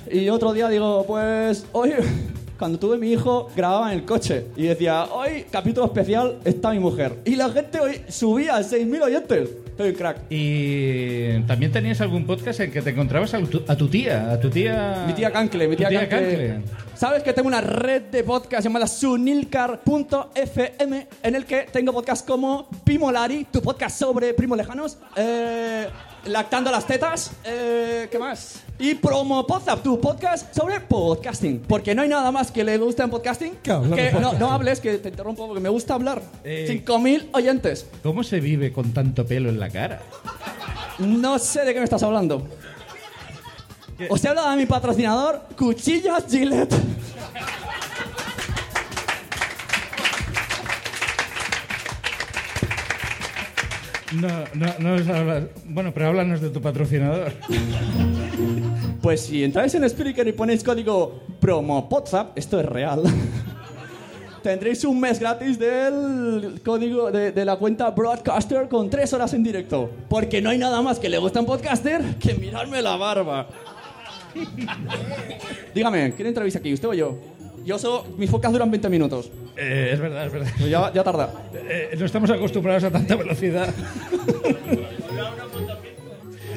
Y 0.10 0.30
otro 0.30 0.54
día 0.54 0.70
digo, 0.70 1.04
pues 1.06 1.66
hoy, 1.74 1.92
cuando 2.58 2.80
tuve 2.80 2.98
mi 2.98 3.12
hijo, 3.12 3.50
grababa 3.58 3.92
en 3.92 4.00
el 4.00 4.06
coche 4.06 4.46
y 4.56 4.68
decía, 4.68 5.04
hoy, 5.04 5.48
capítulo 5.52 5.88
especial, 5.88 6.40
está 6.46 6.72
mi 6.72 6.80
mujer. 6.80 7.20
Y 7.26 7.36
la 7.36 7.50
gente 7.50 7.82
hoy 7.82 8.02
subía 8.08 8.56
a 8.56 8.62
6.000 8.62 9.02
oyentes. 9.04 9.50
Un 9.78 9.92
crack. 9.94 10.18
Y 10.30 11.40
también 11.42 11.72
tenías 11.72 12.02
algún 12.02 12.26
podcast 12.26 12.60
en 12.60 12.72
que 12.72 12.82
te 12.82 12.92
encontrabas 12.92 13.34
a 13.34 13.40
tu, 13.40 13.64
a 13.68 13.76
tu 13.76 13.88
tía, 13.88 14.32
a 14.32 14.40
tu 14.40 14.50
tía... 14.50 15.04
Mi 15.08 15.14
tía 15.14 15.32
Cancle, 15.32 15.68
mi 15.68 15.76
tía, 15.76 15.90
Cancle. 15.90 16.10
Cancle. 16.10 16.62
¿Sabes 16.96 17.24
que 17.24 17.34
tengo 17.34 17.48
una 17.48 17.62
red 17.62 18.04
de 18.04 18.24
podcast 18.24 18.64
llamada 18.64 18.88
sunilcar.fm 18.88 21.08
en 21.24 21.36
el 21.36 21.46
que 21.46 21.68
tengo 21.72 21.92
podcasts 21.92 22.26
como 22.26 22.70
Pimolari, 22.84 23.48
tu 23.52 23.62
podcast 23.62 24.00
sobre 24.00 24.34
primos 24.34 24.58
lejanos, 24.58 24.98
eh, 25.16 25.88
Lactando 26.26 26.72
las 26.72 26.88
tetas, 26.88 27.32
eh, 27.44 28.08
¿qué 28.10 28.18
más? 28.18 28.62
Y 28.80 28.96
Promo 28.96 29.46
Podzap, 29.46 29.84
tu 29.84 30.00
podcast 30.00 30.56
sobre 30.56 30.80
podcasting. 30.80 31.60
Porque 31.60 31.94
no 31.94 32.02
hay 32.02 32.08
nada 32.08 32.32
más 32.32 32.50
que 32.50 32.64
le 32.64 32.78
guste 32.78 33.04
en 33.04 33.10
podcasting 33.10 33.56
que, 33.58 33.72
hablar 33.72 33.98
de 34.00 34.06
no, 34.06 34.12
podcasting. 34.12 34.40
no 34.40 34.52
hables, 34.52 34.80
que 34.80 34.98
te 35.00 35.10
interrumpo 35.10 35.46
porque 35.46 35.60
me 35.62 35.68
gusta 35.68 35.96
hablar. 35.96 36.22
Eh, 36.46 36.82
5.000 36.86 37.28
oyentes. 37.34 37.88
¿Cómo 38.02 38.24
se 38.24 38.40
vive 38.40 38.72
con 38.72 38.94
tanto 38.94 39.26
pelo 39.26 39.50
en 39.50 39.60
la 39.60 39.70
cara? 39.70 40.02
No 41.00 41.40
sé 41.40 41.66
de 41.66 41.74
qué 41.74 41.80
me 41.80 41.86
estás 41.86 42.04
hablando. 42.04 42.48
Os 44.10 44.24
he 44.24 44.30
hablado 44.30 44.50
de 44.52 44.58
mi 44.58 44.66
patrocinador, 44.66 45.42
Cuchillas 45.58 46.26
Gillette. 46.30 46.74
No, 54.22 54.28
no, 54.54 54.66
no 54.80 54.98
nos 54.98 55.08
hablas- 55.08 55.44
Bueno, 55.66 55.92
pero 55.94 56.08
háblanos 56.08 56.42
de 56.42 56.50
tu 56.50 56.62
patrocinador. 56.62 57.32
Pues 59.02 59.22
si 59.22 59.44
entráis 59.44 59.74
en 59.76 59.88
Spreaker 59.90 60.28
y 60.28 60.32
ponéis 60.34 60.64
código 60.64 61.24
promo 61.40 61.88
WhatsApp, 61.90 62.38
esto 62.38 62.60
es 62.60 62.66
real. 62.66 63.02
Tendréis 64.44 64.84
un 64.84 65.00
mes 65.00 65.20
gratis 65.20 65.58
del 65.58 66.62
código 66.66 67.10
de, 67.12 67.32
de 67.32 67.46
la 67.46 67.56
cuenta 67.56 67.90
Broadcaster 67.92 68.68
con 68.68 68.90
tres 68.90 69.14
horas 69.14 69.34
en 69.34 69.42
directo. 69.44 69.90
Porque 70.10 70.42
no 70.42 70.50
hay 70.50 70.58
nada 70.58 70.82
más 70.82 71.00
que 71.00 71.08
le 71.10 71.18
gusta 71.18 71.40
a 71.40 71.44
podcaster 71.44 72.02
que 72.20 72.34
mirarme 72.34 72.82
la 72.82 72.98
barba. 72.98 73.48
Dígame, 75.74 76.14
¿quién 76.14 76.28
entrevista 76.28 76.60
aquí? 76.60 76.74
¿Usted 76.74 76.88
o 76.90 76.94
yo? 76.94 77.18
Yo 77.66 77.80
solo, 77.80 78.06
mis 78.18 78.30
podcasts 78.30 78.54
duran 78.54 78.70
20 78.70 78.90
minutos. 78.90 79.32
Eh, 79.56 79.92
es 79.94 80.00
verdad, 80.00 80.26
es 80.26 80.34
verdad. 80.34 80.52
Pues 80.58 80.70
ya, 80.70 80.92
ya 80.94 81.04
tarda. 81.04 81.34
Eh, 81.54 81.96
no 81.98 82.06
estamos 82.06 82.30
acostumbrados 82.30 82.84
a 82.84 82.92
tanta 82.92 83.16
velocidad. 83.16 83.74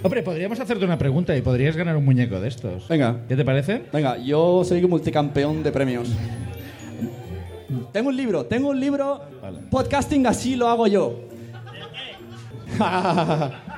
Hombre, 0.02 0.22
podríamos 0.22 0.58
hacerte 0.60 0.84
una 0.84 0.98
pregunta 0.98 1.36
y 1.36 1.42
podrías 1.42 1.76
ganar 1.76 1.96
un 1.96 2.04
muñeco 2.04 2.40
de 2.40 2.48
estos. 2.48 2.88
Venga. 2.88 3.20
¿Qué 3.28 3.36
te 3.36 3.44
parece? 3.44 3.82
Venga, 3.92 4.18
yo 4.18 4.64
soy 4.64 4.80
multicampeón 4.86 5.62
de 5.62 5.72
premios. 5.72 6.08
Tengo 7.92 8.08
un 8.08 8.16
libro, 8.16 8.44
tengo 8.46 8.70
un 8.70 8.80
libro. 8.80 9.20
Podcasting 9.70 10.26
así 10.26 10.56
lo 10.56 10.68
hago 10.68 10.86
yo. 10.86 11.20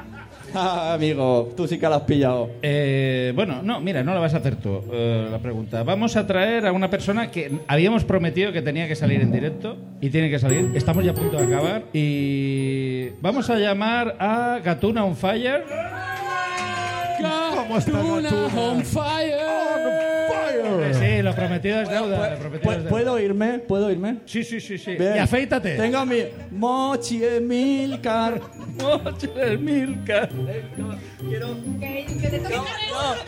Ah, 0.54 0.94
amigo, 0.94 1.52
tú 1.56 1.68
sí 1.68 1.78
que 1.78 1.88
la 1.88 1.96
has 1.96 2.02
pillado. 2.02 2.50
Eh, 2.62 3.32
bueno, 3.34 3.62
no, 3.62 3.80
mira, 3.80 4.02
no 4.02 4.14
la 4.14 4.20
vas 4.20 4.34
a 4.34 4.38
hacer 4.38 4.56
tú 4.56 4.82
eh, 4.92 5.28
la 5.30 5.38
pregunta. 5.38 5.82
Vamos 5.82 6.16
a 6.16 6.26
traer 6.26 6.66
a 6.66 6.72
una 6.72 6.90
persona 6.90 7.30
que 7.30 7.52
habíamos 7.68 8.04
prometido 8.04 8.52
que 8.52 8.62
tenía 8.62 8.88
que 8.88 8.96
salir 8.96 9.20
en 9.20 9.30
directo 9.30 9.76
y 10.00 10.10
tiene 10.10 10.30
que 10.30 10.38
salir. 10.38 10.70
Estamos 10.74 11.04
ya 11.04 11.12
a 11.12 11.14
punto 11.14 11.36
de 11.36 11.44
acabar 11.44 11.82
y 11.92 13.10
vamos 13.20 13.50
a 13.50 13.58
llamar 13.58 14.16
a 14.18 14.60
Gatuna 14.64 15.04
on 15.04 15.16
Fire. 15.16 15.64
¿Cómo 17.54 17.78
está 17.78 17.92
Gatuna 17.92 18.22
Gatuna? 18.22 18.62
on 18.62 18.84
fire. 18.84 20.07
Sí, 20.92 21.22
lo 21.22 21.34
prometido 21.34 21.80
es 21.82 21.88
deuda. 21.88 22.30
lo 22.30 22.38
prometido 22.38 22.72
es 22.72 22.78
deuda. 22.78 22.90
¿Puedo 22.90 23.18
irme? 23.18 23.58
¿Puedo 23.60 23.90
irme? 23.90 24.18
Sí, 24.26 24.44
sí, 24.44 24.60
sí, 24.60 24.78
sí. 24.78 24.94
Bien. 24.96 25.16
Y 25.16 25.18
afeítate. 25.18 25.76
Tengo 25.76 26.04
mi 26.06 26.22
Mochi 26.50 27.24
Emilcar. 27.24 28.40
Mochi 28.80 29.28
Emilcar. 29.36 30.28
Quiero 31.28 31.48
no, 31.48 32.64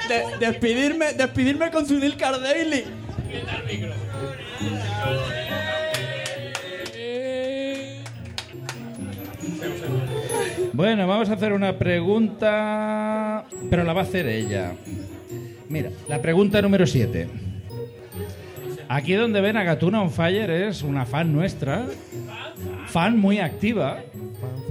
de- 0.09 0.46
despedirme, 0.46 1.12
despedirme 1.14 1.70
con 1.70 1.87
su 1.87 1.98
Nilcar 1.98 2.40
Daily. 2.40 2.85
Bueno, 10.72 11.07
vamos 11.07 11.29
a 11.31 11.35
hacer 11.35 11.53
una 11.53 11.76
pregunta, 11.76 13.44
pero 13.68 13.85
la 13.85 13.92
va 13.92 14.00
a 14.00 14.05
hacer 14.05 14.26
ella. 14.26 14.72
Mira, 15.70 15.90
la 16.09 16.20
pregunta 16.20 16.61
número 16.61 16.85
7. 16.85 17.28
Aquí 18.88 19.12
donde 19.12 19.40
ven 19.40 19.56
a 19.56 19.62
Gatuna 19.62 20.02
on 20.02 20.11
Fire 20.11 20.50
es 20.50 20.83
una 20.83 21.06
fan 21.06 21.33
nuestra, 21.33 21.87
fan 22.88 23.16
muy 23.16 23.38
activa 23.38 24.00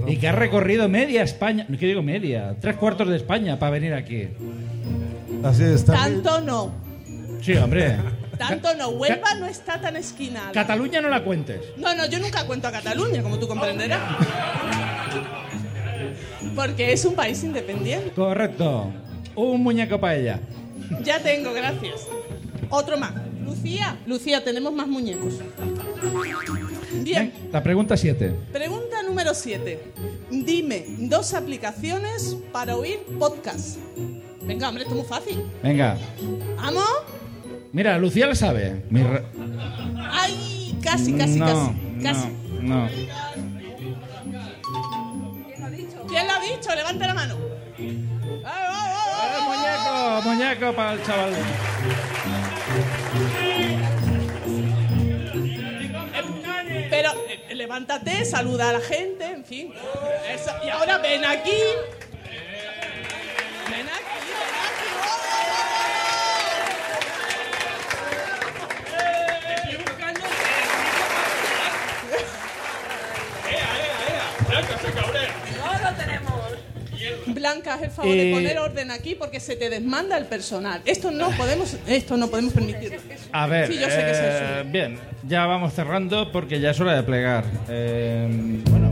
y 0.06 0.18
que 0.18 0.28
ha 0.28 0.32
recorrido 0.32 0.90
media 0.90 1.22
España, 1.22 1.66
¿qué 1.66 1.86
digo 1.86 2.02
media? 2.02 2.54
Tres 2.60 2.76
cuartos 2.76 3.08
de 3.08 3.16
España 3.16 3.58
para 3.58 3.72
venir 3.72 3.94
aquí. 3.94 4.28
Así 5.42 5.64
es, 5.64 5.86
también. 5.86 6.22
Tanto 6.22 6.40
no. 6.42 6.70
Sí, 7.40 7.54
hombre. 7.54 7.96
Tanto 8.36 8.74
no. 8.74 8.90
Huelva 8.90 9.34
no 9.38 9.46
está 9.46 9.80
tan 9.80 9.96
esquinada. 9.96 10.52
Cataluña 10.52 11.00
no 11.00 11.08
la 11.08 11.24
cuentes. 11.24 11.62
No, 11.78 11.94
no, 11.94 12.04
yo 12.10 12.18
nunca 12.18 12.44
cuento 12.44 12.68
a 12.68 12.72
Cataluña, 12.72 13.22
como 13.22 13.38
tú 13.38 13.48
comprenderás. 13.48 14.02
Porque 16.54 16.92
es 16.92 17.06
un 17.06 17.14
país 17.14 17.42
independiente. 17.42 18.10
Correcto. 18.10 18.92
Un 19.34 19.62
muñeco 19.62 19.98
para 19.98 20.16
ella. 20.16 20.40
Ya 21.04 21.22
tengo, 21.22 21.52
gracias. 21.52 22.06
Otro 22.68 22.98
más. 22.98 23.12
Lucía, 23.44 23.98
Lucía, 24.06 24.44
tenemos 24.44 24.72
más 24.72 24.86
muñecos. 24.86 25.34
Bien, 27.02 27.32
La 27.52 27.62
pregunta 27.62 27.96
7. 27.96 28.34
pregunta 28.52 29.02
número 29.02 29.34
7. 29.34 29.80
Dime 30.30 30.84
dos 30.98 31.34
aplicaciones 31.34 32.36
para 32.52 32.76
oír 32.76 32.98
podcast. 33.18 33.78
Venga, 34.42 34.68
hombre, 34.68 34.84
esto 34.84 34.94
es 34.94 35.00
muy 35.00 35.08
fácil. 35.08 35.42
Venga. 35.62 35.96
¿Vamos? 36.56 36.84
Mira, 37.72 37.98
Lucía 37.98 38.26
la 38.26 38.34
sabe. 38.34 38.84
Mi 38.90 39.02
Ay, 40.10 40.76
casi, 40.82 41.12
casi, 41.14 41.38
no, 41.38 41.46
casi. 41.46 42.02
Casi. 42.02 42.28
No, 42.60 42.84
no. 42.84 42.88
¿Quién 46.08 46.26
lo 46.26 46.32
ha 46.32 46.40
dicho? 46.40 46.74
Levante 46.74 47.06
la 47.06 47.14
mano. 47.14 47.36
Muñeco 50.22 50.72
para 50.72 50.92
el 50.92 51.02
chaval. 51.02 51.34
Pero 56.90 57.12
eh, 57.28 57.54
levántate, 57.54 58.24
saluda 58.24 58.70
a 58.70 58.72
la 58.74 58.80
gente, 58.80 59.24
en 59.24 59.44
fin. 59.44 59.72
Y 60.64 60.68
ahora 60.68 60.98
ven 60.98 61.24
aquí. 61.24 61.60
Ven 63.70 63.88
aquí, 63.88 64.30
ven 64.40 64.56
aquí. 64.66 64.90
Estoy 69.54 69.76
buscando 69.76 70.26
No 75.56 75.90
lo 75.90 75.96
tenemos. 75.96 76.30
Blanca, 77.34 77.74
haz 77.74 77.82
el 77.82 77.90
favor 77.90 78.12
de 78.12 78.30
Eh, 78.30 78.34
poner 78.34 78.58
orden 78.58 78.90
aquí 78.90 79.14
porque 79.14 79.40
se 79.40 79.56
te 79.56 79.70
desmanda 79.70 80.16
el 80.18 80.26
personal. 80.26 80.80
Esto 80.84 81.10
no 81.10 81.30
podemos, 81.30 81.76
esto 81.86 82.16
no 82.16 82.28
podemos 82.28 82.52
permitirlo. 82.52 82.98
A 83.32 83.46
ver, 83.46 83.68
Sí, 83.68 83.74
yo 83.74 83.88
sé 83.88 83.96
que 83.96 84.12
eh, 84.14 84.62
bien, 84.66 84.98
ya 85.26 85.46
vamos 85.46 85.72
cerrando 85.72 86.30
porque 86.32 86.60
ya 86.60 86.70
es 86.70 86.80
hora 86.80 86.94
de 86.94 87.02
plegar. 87.02 87.44
Eh, 87.68 88.28
bueno, 88.70 88.90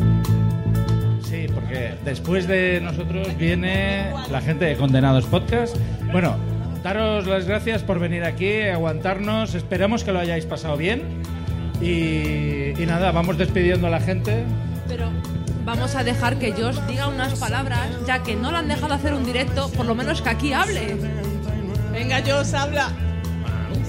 sí, 1.29 1.47
porque 1.55 1.93
después 2.05 2.47
de 2.49 2.81
nosotros 2.83 3.37
viene 3.37 4.13
la 4.31 4.41
gente 4.41 4.65
de 4.65 4.77
Condenados 4.77 5.27
Podcast. 5.27 5.77
Bueno, 6.13 6.37
daros 6.83 7.27
las 7.27 7.47
gracias 7.47 7.83
por 7.83 7.99
venir 7.99 8.25
aquí, 8.25 8.63
aguantarnos. 8.63 9.55
Esperamos 9.55 10.05
que 10.05 10.13
lo 10.13 10.19
hayáis 10.21 10.47
pasado 10.47 10.77
bien. 10.77 11.03
Y, 11.81 12.71
y 12.81 12.87
nada, 12.87 13.13
vamos 13.13 13.39
despidiendo 13.39 13.87
a 13.87 13.91
la 13.91 14.01
gente. 14.01 14.43
Pero 14.89 15.11
vamos 15.69 15.95
a 15.97 16.03
dejar 16.03 16.39
que 16.39 16.53
Josh 16.53 16.79
diga 16.89 17.09
unas 17.09 17.39
palabras, 17.39 17.91
ya 18.07 18.23
que 18.23 18.35
no 18.35 18.51
le 18.51 18.57
han 18.57 18.69
dejado 18.69 18.95
hacer 18.95 19.13
un 19.13 19.23
directo, 19.23 19.69
por 19.77 19.85
lo 19.85 19.95
menos 19.95 20.23
que 20.23 20.31
aquí 20.31 20.53
hable. 20.55 20.97
Venga, 21.93 22.23
Jos, 22.27 22.55
habla. 22.55 22.89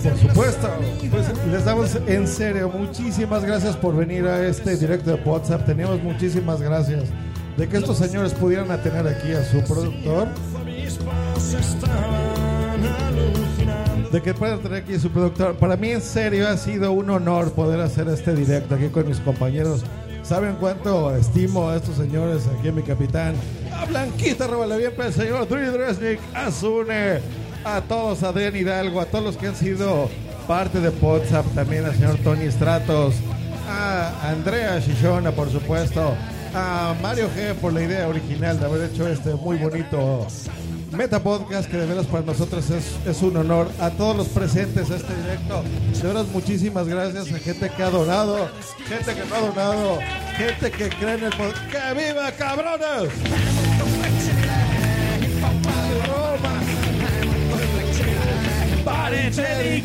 Por 0.04 0.18
supuesto. 0.18 0.70
Pues 1.10 1.28
les 1.50 1.64
damos 1.64 1.98
en 2.06 2.28
serio 2.28 2.70
muchísimas 2.70 3.46
gracias 3.46 3.78
por 3.78 3.96
venir 3.96 4.28
a 4.28 4.46
este 4.46 4.76
directo 4.76 5.16
de 5.16 5.24
WhatsApp. 5.24 5.66
Teníamos 5.66 6.04
muchísimas 6.04 6.62
gracias 6.62 7.04
de 7.56 7.70
que 7.70 7.78
estos 7.78 7.98
señores 7.98 8.34
pudieran 8.34 8.68
tener 8.84 9.08
aquí 9.08 9.32
a 9.32 9.46
su 9.46 9.64
productor. 9.64 10.28
De 14.12 14.22
que 14.22 14.34
puedan 14.34 14.60
tener 14.60 14.84
aquí 14.84 14.96
a 14.96 15.00
su 15.00 15.10
productor. 15.12 15.56
Para 15.56 15.78
mí 15.78 15.92
en 15.92 16.02
serio 16.02 16.50
ha 16.50 16.58
sido 16.58 16.92
un 16.92 17.10
honor 17.10 17.54
poder 17.54 17.80
hacer 17.80 18.10
este 18.10 18.34
directo 18.36 18.76
aquí 18.76 18.90
con 18.90 19.08
mis 19.08 19.22
compañeros. 19.22 19.86
¿Saben 20.30 20.58
cuánto 20.60 21.16
estimo 21.16 21.70
a 21.70 21.78
estos 21.78 21.98
señores? 21.98 22.44
Aquí 22.46 22.68
a 22.68 22.72
mi 22.72 22.84
capitán, 22.84 23.34
a 23.74 23.86
Blanquita, 23.86 24.46
róbale 24.46 24.78
bien, 24.78 24.94
al 25.02 25.12
señor 25.12 25.48
Dri 25.48 25.66
Dresnik, 25.66 26.20
a 26.36 26.52
Zune, 26.52 27.20
a 27.66 27.82
todos, 27.82 28.22
a 28.22 28.28
Adrián 28.28 28.56
Hidalgo, 28.56 29.02
a 29.02 29.06
todos 29.06 29.26
los 29.26 29.38
que 29.38 29.48
han 29.48 29.56
sido 29.56 30.08
parte 30.48 30.82
de 30.82 30.90
WhatsApp, 30.90 31.48
también 31.56 31.84
al 31.84 31.96
señor 31.96 32.18
Tony 32.18 32.46
Stratos, 32.52 33.16
a 33.68 34.30
Andrea 34.30 34.78
Shishona, 34.78 35.32
por 35.32 35.50
supuesto, 35.50 36.14
a 36.54 36.96
Mario 37.02 37.30
G 37.36 37.54
por 37.56 37.74
la 37.74 37.84
idea 37.84 38.08
original 38.08 38.60
de 38.60 38.66
haber 38.66 38.92
hecho 38.92 39.08
este 39.08 39.34
muy 39.36 39.58
bonito 39.58 40.28
Meta 40.92 41.22
Podcast, 41.22 41.70
que 41.70 41.78
de 41.78 41.86
veras 41.86 42.08
para 42.08 42.24
nosotros 42.24 42.70
es, 42.72 42.96
es 43.06 43.22
un 43.22 43.38
honor. 43.38 43.70
A 43.80 43.92
todos 43.92 44.18
los 44.18 44.28
presentes 44.28 44.90
a 44.90 44.96
este 44.96 45.16
directo, 45.16 45.64
de 45.94 46.08
veras 46.08 46.28
muchísimas 46.30 46.88
gracias 46.88 47.32
a 47.32 47.40
gente 47.40 47.70
que 47.70 47.84
ha 47.84 47.90
donado, 47.90 48.50
gente 48.88 49.14
que 49.14 49.26
no 49.26 49.36
ha 49.36 49.40
donado, 49.40 50.00
gente 50.36 50.72
que 50.72 50.90
cree 50.90 51.16
en 51.16 51.24
el 51.26 51.32
podcast. 51.32 51.70
¡Que 51.70 51.94
viva, 51.94 52.32
cabrones! 52.32 53.14
¡Parece 58.84 59.42
de 59.42 59.80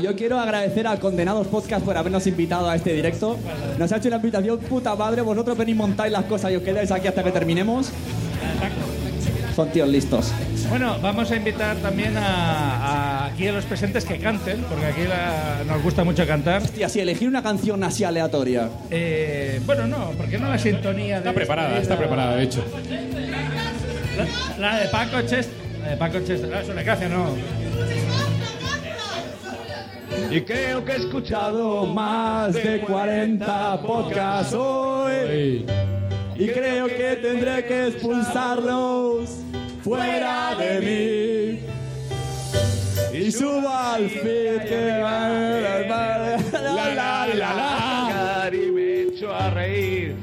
Yo 0.00 0.14
quiero 0.16 0.38
agradecer 0.38 0.86
a 0.86 0.98
Condenados 0.98 1.46
Podcast 1.48 1.84
por 1.84 1.96
habernos 1.96 2.26
invitado 2.26 2.68
a 2.68 2.76
este 2.76 2.92
directo. 2.92 3.38
Nos 3.78 3.90
ha 3.90 3.96
hecho 3.96 4.08
una 4.08 4.16
invitación 4.16 4.58
puta 4.58 4.94
madre. 4.94 5.22
Vosotros 5.22 5.56
venís, 5.56 5.76
montáis 5.76 6.12
las 6.12 6.24
cosas 6.24 6.52
y 6.52 6.56
os 6.56 6.62
quedáis 6.62 6.90
aquí 6.90 7.08
hasta 7.08 7.24
que 7.24 7.32
terminemos. 7.32 7.90
Son 9.54 9.68
tíos 9.70 9.88
listos. 9.88 10.32
Bueno, 10.70 10.96
vamos 11.02 11.30
a 11.30 11.36
invitar 11.36 11.76
también 11.76 12.16
a, 12.16 12.22
a 12.24 13.26
aquí 13.26 13.48
a 13.48 13.52
los 13.52 13.64
presentes 13.66 14.04
que 14.04 14.18
canten, 14.18 14.62
porque 14.68 14.86
aquí 14.86 15.02
la- 15.02 15.62
nos 15.66 15.82
gusta 15.82 16.04
mucho 16.04 16.26
cantar. 16.26 16.62
Hostia, 16.62 16.88
si 16.88 17.00
elegir 17.00 17.28
una 17.28 17.42
canción 17.42 17.84
así 17.84 18.02
aleatoria. 18.02 18.70
Eh, 18.90 19.60
bueno, 19.66 19.86
no, 19.86 20.10
porque 20.16 20.38
no 20.38 20.48
la 20.48 20.58
sintonía 20.58 21.14
de 21.16 21.18
Está 21.18 21.32
preparada, 21.34 21.68
despedida? 21.68 21.82
está 21.94 21.98
preparada, 21.98 22.36
de 22.36 22.42
hecho. 22.44 22.64
La, 24.58 24.70
la 24.72 24.78
de 24.80 24.88
Paco 24.88 25.20
Chest. 25.26 25.50
La 25.82 25.90
de 25.90 25.96
Paco 25.98 26.18
Chest. 26.26 26.44
Ah, 26.54 26.60
es 26.62 26.68
una 26.70 26.82
canción, 26.84 27.12
no. 27.12 27.26
Y 30.30 30.40
creo 30.42 30.82
que 30.84 30.92
he 30.92 30.96
escuchado 30.96 31.84
más 31.86 32.54
de 32.54 32.80
40 32.80 33.82
podcasts 33.82 34.54
hoy. 34.54 35.66
Y 36.34 36.48
creo 36.48 36.86
que 36.86 37.18
tendré 37.20 37.64
que 37.66 37.88
expulsarlos 37.88 39.11
fuera 39.82 40.54
de 40.58 40.80
mí. 40.80 41.60
Y 43.18 43.30
subo 43.30 43.68
al 43.68 44.08
feed 44.08 44.62
que 44.64 44.98
va 45.00 45.28
la 45.28 45.78
la 46.94 47.26
la 47.26 47.34
la 47.34 48.50
y 48.52 48.70
me 48.70 49.02
echo 49.02 49.34
a 49.34 49.50
reír. 49.50 50.16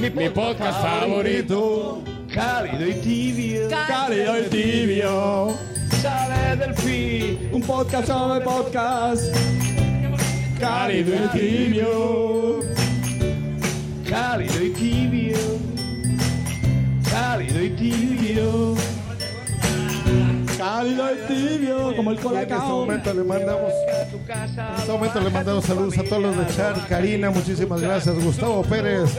Mi 0.00 0.28
podcast 0.28 0.80
favorito. 0.80 2.02
Cálido 2.32 2.86
y 2.86 2.94
tibio. 2.94 3.68
Cálido 3.68 4.38
y 4.38 4.42
tibio. 4.48 5.56
Sale 6.00 6.56
del 6.56 6.74
feed. 6.74 7.52
Un 7.52 7.62
podcast 7.62 8.08
sobre 8.08 8.44
podcast. 8.44 9.34
Cálido 10.58 11.14
y 11.14 11.38
tibio. 11.38 12.60
Cálido 14.08 14.62
y 14.62 14.70
tibio. 14.70 15.69
Cálido 17.20 17.62
y 17.62 17.70
tibio. 17.70 18.74
Cálido 20.56 21.04
y 21.12 21.28
tibio. 21.28 21.94
Como 21.94 22.12
el 22.12 22.16
Y 22.16 22.20
en 22.20 22.26
este 22.26 22.48
colacao. 22.48 22.80
momento 22.80 23.12
le 23.12 23.24
mandamos 23.24 23.72
en 23.72 24.74
este 24.78 24.92
momento 24.92 25.20
le 25.20 25.30
mandamos 25.30 25.64
saludos 25.66 25.98
a 25.98 26.02
todos 26.04 26.22
los 26.22 26.36
de 26.36 26.46
Char, 26.54 26.86
Karina, 26.88 27.30
muchísimas 27.30 27.80
gracias, 27.80 28.14
Gustavo 28.24 28.62
Pérez, 28.62 29.10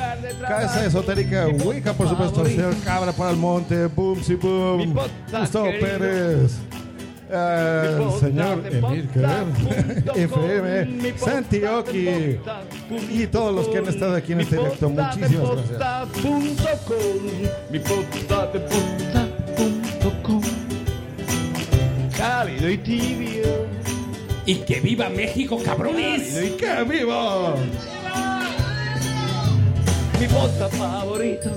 Casa 0.42 0.86
Esotérica, 0.86 1.48
Wicca, 1.48 1.94
por 1.94 2.10
supuesto, 2.10 2.44
señor 2.46 2.74
Cabra 2.84 3.12
para 3.12 3.32
el 3.32 3.38
Monte, 3.38 3.86
Boom, 3.86 4.24
si 4.24 4.36
Boom, 4.36 4.96
Gustavo 5.32 5.68
Pérez. 5.80 6.58
El 7.32 8.20
señor 8.20 8.64
Emir 8.70 9.08
Querer, 9.10 9.46
FM, 10.16 11.18
Santioki 11.18 12.38
y 13.10 13.28
todos 13.28 13.56
los 13.56 13.68
que 13.70 13.78
han 13.78 13.88
estado 13.88 14.16
aquí 14.16 14.34
en 14.34 14.42
este 14.42 14.58
directo, 14.58 14.90
muchísimas 14.90 15.50
gracias. 15.52 15.80
Cálido 22.18 22.70
y 22.70 22.78
tibio. 22.78 23.68
Y 24.46 24.56
que 24.56 24.80
viva 24.80 25.10
México, 25.10 25.58
cabrones. 25.64 26.44
¡Y 26.44 26.52
que 26.52 26.84
viva! 26.84 27.56
Mi 30.20 30.28
podcast 30.28 30.76
favorito. 30.76 31.52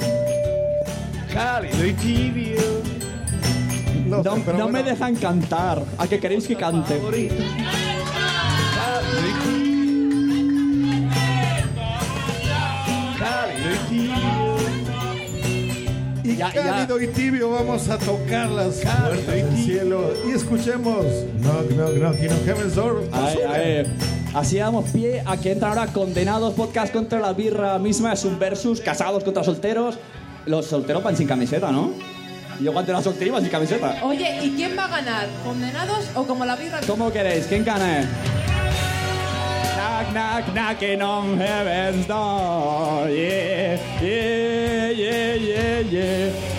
Cálido 1.32 1.86
y 1.86 1.92
tibio. 1.94 2.93
No, 4.06 4.22
pero 4.22 4.34
no 4.58 4.64
bueno. 4.64 4.68
me 4.68 4.82
dejan 4.82 5.14
cantar. 5.16 5.82
¿A 5.98 6.06
qué 6.06 6.18
queréis 6.20 6.46
que 6.46 6.56
cante? 6.56 7.00
Y. 7.16 7.30
Y 16.22 16.36
Ya, 16.36 16.52
ya. 16.52 16.62
cálido 16.64 17.00
y 17.02 17.06
tibio 17.08 17.50
vamos 17.50 17.88
a 17.90 17.98
tocar 17.98 18.50
las 18.50 18.76
puertas 18.76 19.26
del 19.26 19.56
cielo 19.56 20.10
y 20.26 20.32
escuchemos 20.32 21.04
Knock 21.40 21.68
Knock 21.74 21.94
Knocking 21.98 22.30
on 22.32 22.44
Heaven's 22.46 22.74
Door. 22.74 23.02
Ay, 23.12 23.36
ay. 23.46 23.96
Así 24.32 24.56
damos 24.56 24.90
pie 24.90 25.22
a 25.26 25.36
que 25.36 25.52
entran 25.52 25.78
ahora 25.78 25.92
condenados 25.92 26.54
podcast 26.54 26.92
contra 26.92 27.20
la 27.20 27.32
birra 27.34 27.78
misma. 27.78 28.14
Es 28.14 28.24
un 28.24 28.38
versus, 28.38 28.80
casados 28.80 29.22
contra 29.22 29.44
solteros. 29.44 29.96
Los 30.46 30.66
solteros 30.66 31.02
van 31.04 31.16
sin 31.16 31.28
camiseta, 31.28 31.70
¿no? 31.70 31.92
Yo 32.60 32.72
cuando 32.72 32.92
era 32.92 33.02
soltero 33.02 33.26
iba 33.26 33.40
sin 33.40 33.50
camiseta. 33.50 33.98
Oye, 34.02 34.38
¿y 34.42 34.50
quién 34.54 34.76
va 34.78 34.84
a 34.84 34.88
ganar? 34.88 35.28
¿Condenados 35.44 36.06
o 36.14 36.24
como 36.26 36.44
la 36.44 36.56
birra? 36.56 36.80
¿Cómo 36.86 37.12
queréis? 37.12 37.46
¿Quién 37.46 37.64
gana? 37.64 38.08
Knock, 39.76 40.12
knock, 40.12 40.54
knocking 40.54 41.02
on 41.02 41.38
heaven's 41.38 42.06
door. 42.06 43.08
Yeah, 43.10 43.78
yeah, 44.00 44.90
yeah, 44.90 45.34
yeah, 45.34 45.80
yeah. 45.80 46.53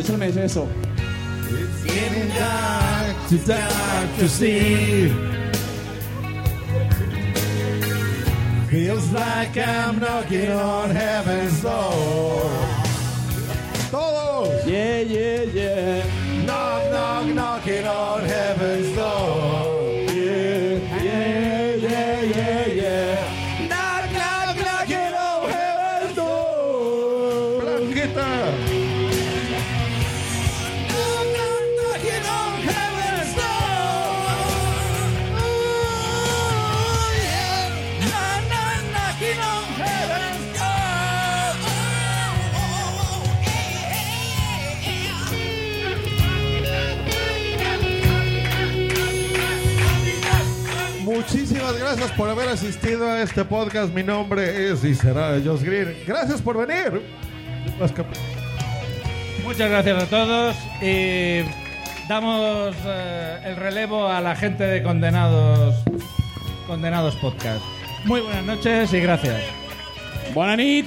Yo 0.00 0.06
solo 0.06 0.18
me 0.18 0.32
sé 0.32 0.44
eso. 0.46 0.66
Getting 1.84 2.28
dark, 2.30 3.28
too 3.28 3.36
dark 3.46 4.16
to 4.18 4.28
see. 4.30 5.12
Feels 8.70 9.12
like 9.12 9.58
I'm 9.58 9.98
knocking 10.00 10.52
on 10.52 10.88
heaven's 10.88 11.60
door. 11.60 12.50
Todos. 13.90 14.66
Yeah, 14.66 15.00
yeah, 15.02 15.42
yeah. 15.42 16.02
Knock, 16.46 16.90
knock, 16.90 17.26
knocking 17.34 17.86
on 17.86 18.22
heaven's 18.22 18.96
door. 18.96 19.79
Gracias 52.10 52.16
por 52.16 52.28
haber 52.28 52.48
asistido 52.48 53.10
a 53.10 53.22
este 53.22 53.44
podcast. 53.44 53.92
Mi 53.92 54.02
nombre 54.02 54.70
es 54.70 54.84
y 54.84 54.94
será 54.94 55.38
Josh 55.44 55.62
Green. 55.62 55.94
Gracias 56.06 56.40
por 56.40 56.66
venir. 56.66 57.02
Muchas 59.44 59.70
gracias 59.70 60.02
a 60.02 60.06
todos 60.06 60.56
y 60.82 61.42
damos 62.08 62.74
eh, 62.86 63.40
el 63.44 63.56
relevo 63.56 64.08
a 64.08 64.20
la 64.20 64.34
gente 64.34 64.64
de 64.64 64.82
Condenados 64.82 65.76
Condenados 66.66 67.16
Podcast. 67.16 67.62
Muy 68.04 68.20
buenas 68.20 68.44
noches 68.44 68.92
y 68.92 69.00
gracias. 69.00 69.42
Buenas 70.34 70.56
nit. 70.56 70.86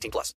18 0.01 0.11
plus. 0.11 0.33